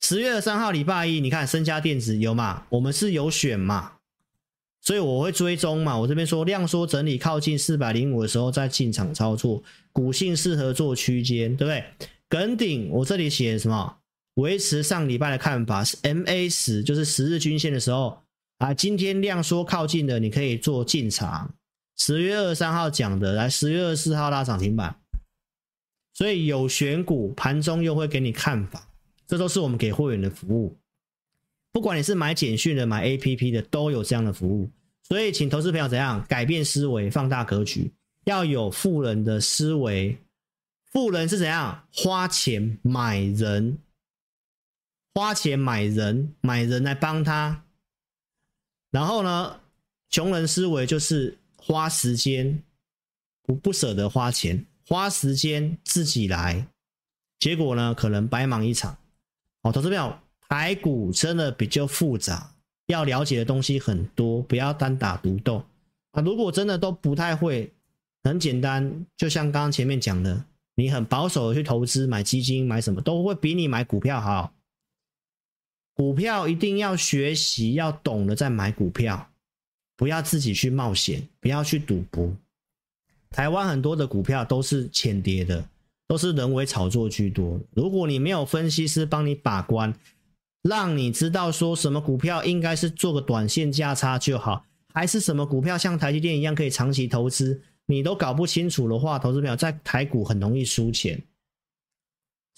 [0.00, 2.64] 十月三号礼拜一，你看升佳电子有嘛？
[2.70, 3.92] 我们是有选嘛？
[4.80, 5.98] 所以我会追踪嘛。
[5.98, 11.84] 我这边说量缩整理靠近四百零五的时候再进场操作，股性适合做区间，对不对？
[12.30, 13.98] 耿鼎我这里写什么？
[14.36, 18.22] 维持上礼拜的看法是 MA 十，就是十日均线的时候。
[18.60, 21.54] 啊，今天量缩靠近的，你可以做进场。
[21.96, 24.94] 十月二十三号讲的，来十月二十四号拉涨停板，
[26.12, 28.86] 所以有选股，盘中又会给你看法，
[29.26, 30.76] 这都是我们给会员的服务。
[31.72, 34.70] 不管你是买简讯的、买 APP 的，都有这样的服务。
[35.08, 37.90] 所以，请投资朋友怎样改变思维，放大格局，
[38.26, 40.18] 要有富人的思维。
[40.92, 43.78] 富人是怎样花钱买人？
[45.14, 47.64] 花钱买人，买人来帮他。
[48.90, 49.60] 然后呢，
[50.08, 52.62] 穷人思维就是花时间，
[53.42, 56.66] 不不舍得花钱，花时间自己来，
[57.38, 58.96] 结果呢，可能白忙一场。
[59.62, 62.54] 哦，投资票，台股真的比较复杂，
[62.86, 65.62] 要了解的东西很多，不要单打独斗
[66.12, 66.22] 啊。
[66.22, 67.70] 如果真的都不太会，
[68.24, 70.44] 很简单，就像刚刚前面讲的，
[70.74, 74.52] 你很保守的去投资，买基金，买什么都会比你买股票好。
[76.00, 79.28] 股票一定要学习，要懂得再买股票，
[79.98, 82.34] 不要自己去冒险，不要去赌博。
[83.28, 85.62] 台湾很多的股票都是浅跌的，
[86.08, 87.60] 都是人为炒作居多。
[87.74, 89.94] 如果你没有分析师帮你把关，
[90.62, 94.64] 让你知道说什么股票应该是做个短线价差就好，
[94.94, 101.22] 还是什么股票像台积电一样可以长期投资，你都搞不清楚的话，投资朋友在台股很容易输钱。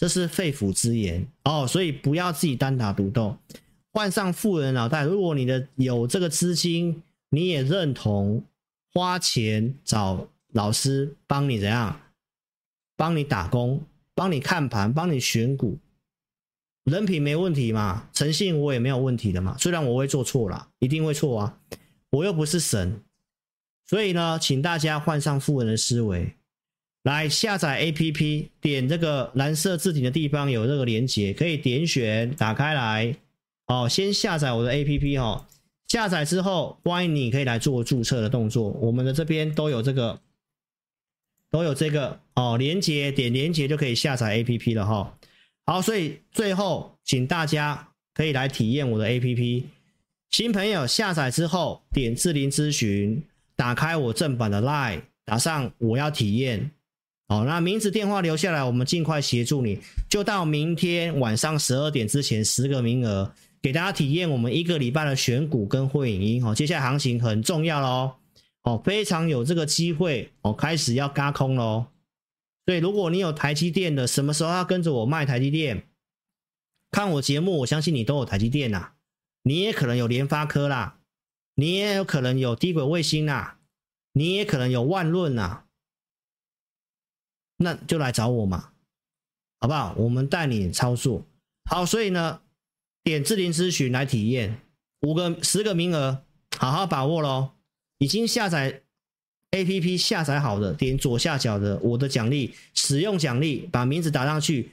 [0.02, 3.36] 这是肺腑之言哦，所以不要自己单打独斗，
[3.92, 5.04] 换上富人脑袋。
[5.04, 8.42] 如果你的有这个资金，你也认同
[8.92, 12.00] 花钱找老师帮你怎样，
[12.96, 13.80] 帮你打工，
[14.12, 15.78] 帮你看盘，帮你选股，
[16.82, 19.56] 人品没问题嘛，诚信我也没有问题的嘛。
[19.56, 21.60] 虽然我会做错了，一定会错啊，
[22.10, 23.00] 我又不是神，
[23.86, 26.34] 所以呢，请大家换上富人的思维。
[27.02, 33.16] 来下载 APP，点这个蓝色字体的地方有这个连接，可以点选打开来。
[33.66, 35.44] 哦，先下载我的 APP 哦。
[35.88, 38.70] 下载之后，欢迎你可以来做注册的动作。
[38.70, 40.20] 我们的这边都有这个，
[41.50, 45.18] 都有这个哦，连接点连接就可以下载 APP 了哈。
[45.66, 49.64] 好，所以最后请大家可以来体验我的 APP。
[50.30, 53.22] 新朋友下载之后，点智霖咨询，
[53.56, 56.70] 打开我正版的 Line，打上我要体验。
[57.32, 59.78] 好，那名字电话留下来，我们尽快协助你。
[60.06, 63.32] 就到明天晚上十二点之前，十个名额
[63.62, 66.44] 给大家体验我们一个礼拜的选股跟会影音。
[66.44, 68.16] 哦，接下来行情很重要喽，
[68.64, 71.86] 哦，非常有这个机会哦，开始要轧空喽。
[72.66, 75.84] 所以如果你有台积电的，什么时候要跟着我卖台积电？
[76.90, 78.90] 看我节目，我相信你都有台积电呐，
[79.44, 80.98] 你也可能有联发科啦，
[81.54, 83.54] 你也有可能有低轨卫星呐，
[84.12, 85.61] 你也可能有万润呐。
[87.62, 88.70] 那就来找我嘛，
[89.60, 89.94] 好不好？
[89.96, 91.24] 我们带你操作。
[91.70, 92.40] 好，所以呢，
[93.02, 94.60] 点智霖咨询来体验，
[95.02, 96.24] 五个、十个名额，
[96.58, 97.52] 好好把握喽。
[97.98, 98.82] 已经下载
[99.52, 104.72] APP 下载好的，点左下角的我的奖励，使用奖励，把名字打上去，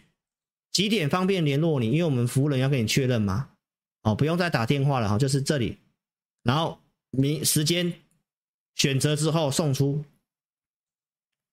[0.72, 1.91] 几点方便联络你？
[1.91, 3.49] 因为我们服务人要跟你确认嘛。
[4.02, 5.78] 哦，不用再打电话了哈，就是这里，
[6.44, 6.80] 然后
[7.11, 7.94] 名时间
[8.76, 10.03] 选择之后送出。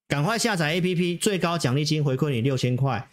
[0.07, 3.09] 赶快下载 APP，最高奖励金回馈你六千块。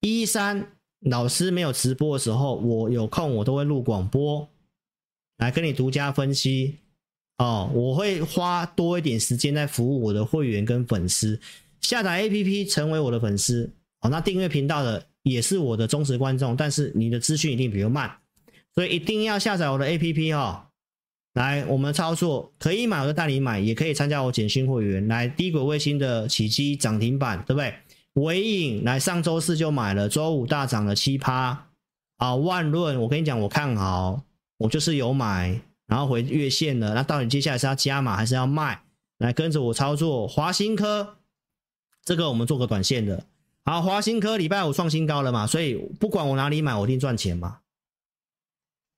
[0.00, 4.48] 一三老师没有直播的时候，我有空我都会录广播，
[5.38, 6.76] 来跟你独家分析。
[7.38, 11.40] 哦，我会花多一点时间在服务我的会员跟粉丝。
[11.80, 13.72] 下载 APP 成为我的粉丝，
[14.02, 18.18] 哦，那订阅频道的也是我的忠实观众，但是你的资讯一定比较慢，
[18.74, 20.66] 所以一定要下载我的 APP 哦。
[21.34, 25.06] 来，我们操作可以买，我就带你买，也可以参加我简讯会员。
[25.08, 27.74] 来，低轨卫星的起基涨停板，对不对？
[28.14, 31.66] 尾影来上周四就买了，周五大涨了七趴。
[32.18, 34.22] 啊，万润，我跟你讲，我看好，
[34.58, 36.94] 我就是有买，然后回月线了。
[36.94, 38.80] 那到底接下来是要加码还是要卖？
[39.18, 40.28] 来跟着我操作。
[40.28, 41.16] 华新科，
[42.04, 43.24] 这个我们做个短线的。
[43.64, 47.58] 好，华新科礼拜五创新高了嘛，所以不管我哪里买，我一定赚钱嘛。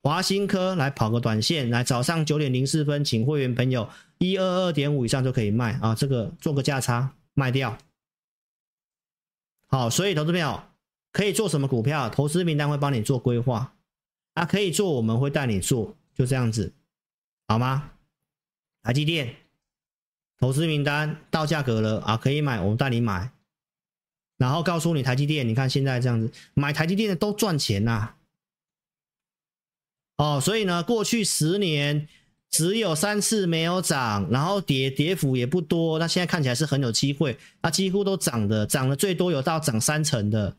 [0.06, 7.76] 华新科来跑个短线，来早上九点零四分，请会员朋友一二二点五以上就可以卖啊，这个做个价差卖掉。
[9.66, 10.62] 好，所以投资朋友
[11.10, 12.08] 可以做什么股票？
[12.08, 13.74] 投资名单会帮你做规划
[14.34, 16.72] 啊，可以做我们会带你做，就这样子，
[17.48, 17.90] 好吗？
[18.84, 19.34] 台积电
[20.38, 23.32] 投资名单到价格了啊，可以买，我们带你买，
[24.36, 28.15] 然后告诉你台积电，你看现在这样子买台积电的都赚钱呐、啊。
[30.16, 32.08] 哦，所以呢，过去十年
[32.50, 40.56] 只有三次没有涨，然后跌跌幅也不多，那现在看起来是很有机会，那几乎都涨的，涨的最多有到涨三成的。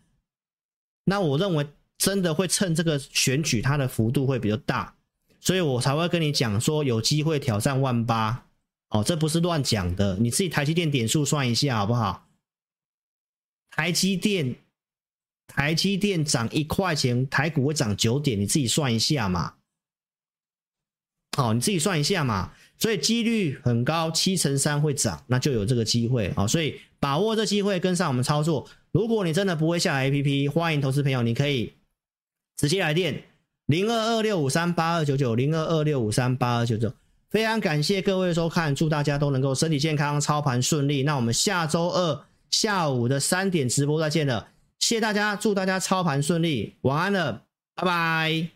[1.05, 1.67] 那我认为
[1.97, 4.93] 真的会趁这个选举，它的幅度会比较大，
[5.39, 8.45] 所以我才会跟你讲说有机会挑战万八。
[8.89, 12.27] 哦，这不是乱讲的，你自己台积电点数算一下好不好？
[13.71, 14.55] 台积电。
[15.57, 19.55] 台积电涨一块钱，台股会涨九点，你自己算一下嘛。
[21.35, 22.53] 好，你自己算一下嘛。
[22.77, 26.31] 所以几率很高，七成三会涨，那就有这个机会。
[26.33, 28.67] 好，所以把握这机会，跟上我们操作。
[28.91, 31.73] 如果你真的不会下 APP，欢迎投资朋友，你可以
[32.55, 33.23] 直接来电
[33.65, 36.93] 零二二六五三八二九九零二二六五三八二九九。
[37.31, 41.01] 非常感谢各位收看，祝大家都能够身体健康，操盘顺利。
[41.01, 47.41] 那我们下周二下午的三点直播再见了，谢谢大家，祝大家操盘顺利，晚安了，
[47.75, 48.47] 拜拜。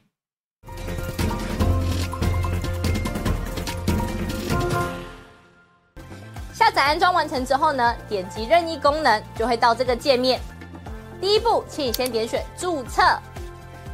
[6.54, 10.40] 下载安装完成之后呢，点击任意功能就会到这个界面。
[11.20, 13.02] 第一步，请你先点选注册。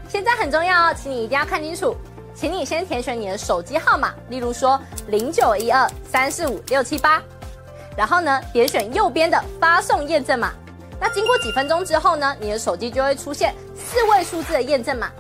[0.08, 1.96] 现在很重要哦，请你一定要看清楚。
[2.36, 7.20] 请你先填选你的手机号码，例如说零九一二三四五六七八，
[7.98, 10.54] 然后呢，点选右边的发送验证码。
[11.00, 15.12] 那经过几分钟之后呢，你的手机就会出现四位数字的验证码。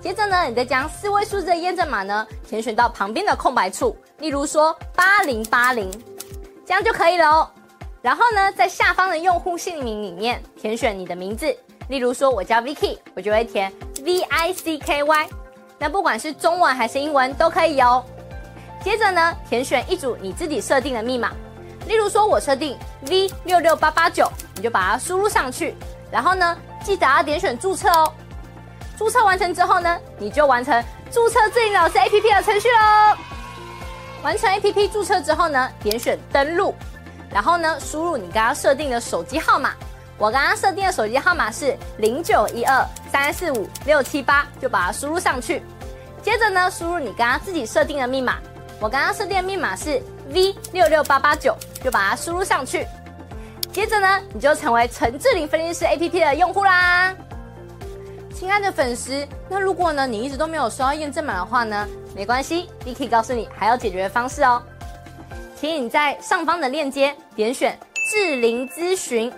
[0.00, 5.90] 接着呢，你再将四位数字的验证码呢填选到旁边的空白处，例如说八零八零，
[6.64, 7.50] 这样就可以了哦。
[8.02, 11.46] 然后呢，在下方的用户姓名里面填选你的名字，
[11.88, 13.72] 例如说我叫 Vicky，我就会填
[14.04, 15.28] V I C K Y。
[15.78, 18.04] 那不管是中文还是英文都可以哦。
[18.84, 21.32] 接着呢，填选一组你自己设定的密码，
[21.86, 25.74] 例如说我设定 V 六六八八九，你就把它输入上去。
[26.10, 28.12] 然后呢，记得要点选注册哦。
[28.98, 33.16] 注册完成之后呢，你就完成注册智霖老师 APP 的程序喽。
[34.22, 36.74] 完成 APP 注册之后呢，点选登录，
[37.30, 39.72] 然后呢，输入你刚刚设定的手机号码。
[40.18, 42.82] 我刚刚设定的手机号码是零九一二
[43.12, 45.62] 三四五六七八，就把它输入上去。
[46.22, 48.38] 接着呢，输入你刚刚自己设定的密码。
[48.80, 52.86] 我刚刚设定的密码是 V 六六八八九，就把它输入上去。
[53.72, 57.14] 接着呢，你就成为陈智霖分析师 APP 的用户啦。
[58.34, 64.62] 亲爱的粉丝，那如果呢你一直都没有收到验证码的话呢，没关系，Vicky 告诉你还有解决的方式哦。
[65.58, 67.78] 请你在上方的链接点选
[68.10, 69.32] 智霖咨询。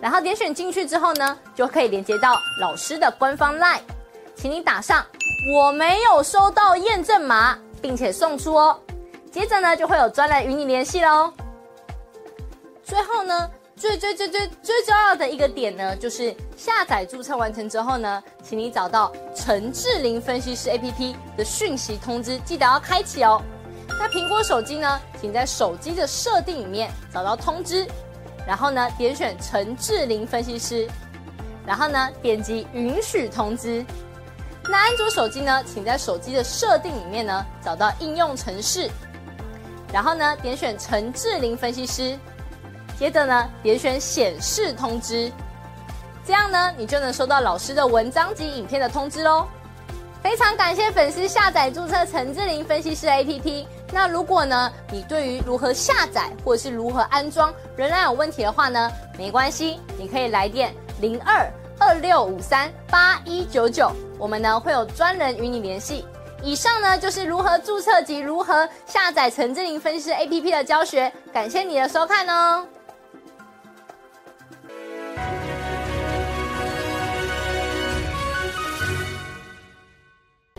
[0.00, 3.80] 然后点选进去之后呢，就可以连接到老师的官方 LINE，
[4.34, 5.04] 请你打上
[5.54, 8.80] 我没有收到验证码，并且送出哦。
[9.30, 11.32] 接着呢，就会有专人与你联系喽。
[12.82, 23.40] 最后呢，最最最最最重要的一个点呢，就是下载注册完成之后呢，请你找到陈智霖分析师 APP 的讯息通知，记得要开启哦。
[23.88, 27.86] 那苹果手机呢，请在手机的设定里面找到通知。
[28.46, 30.88] 然后呢，点选陈智霖分析师，
[31.64, 33.84] 然后呢，点击允许通知。
[34.64, 38.90] 那安卓手机呢，请在手机的设定里面呢，找到应用程式，
[39.92, 42.18] 然后呢，点选陈智霖分析师，
[42.98, 45.30] 接着呢，点选显示通知，
[46.24, 49.46] 这样呢，你就能收到老师的文章及影片的通知喽。
[50.22, 53.66] 非常感谢粉丝下载注册陈智霖分析师 APP。
[53.90, 66.06] 那如果呢，你对于如何下载或者是如何安装仍然有问题的话呢，没关系，你可以来电零二二六五三八一九九，我们呢会有专人与你联系。
[66.42, 72.66] 以上呢就是如何注册及如何下载陈智霖分析师 APP 的教学，感谢你的收看哦。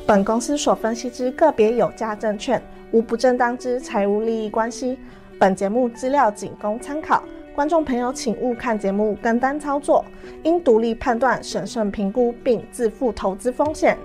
[0.05, 4.99] 本公司所分析之个别有价证券，无不正当之财务利益关系。
[5.39, 7.23] 本节目资料仅供参考，
[7.55, 10.05] 观众朋友请勿看节目跟单操作，
[10.43, 13.97] 应独立判断、审慎评估并自负投资风险。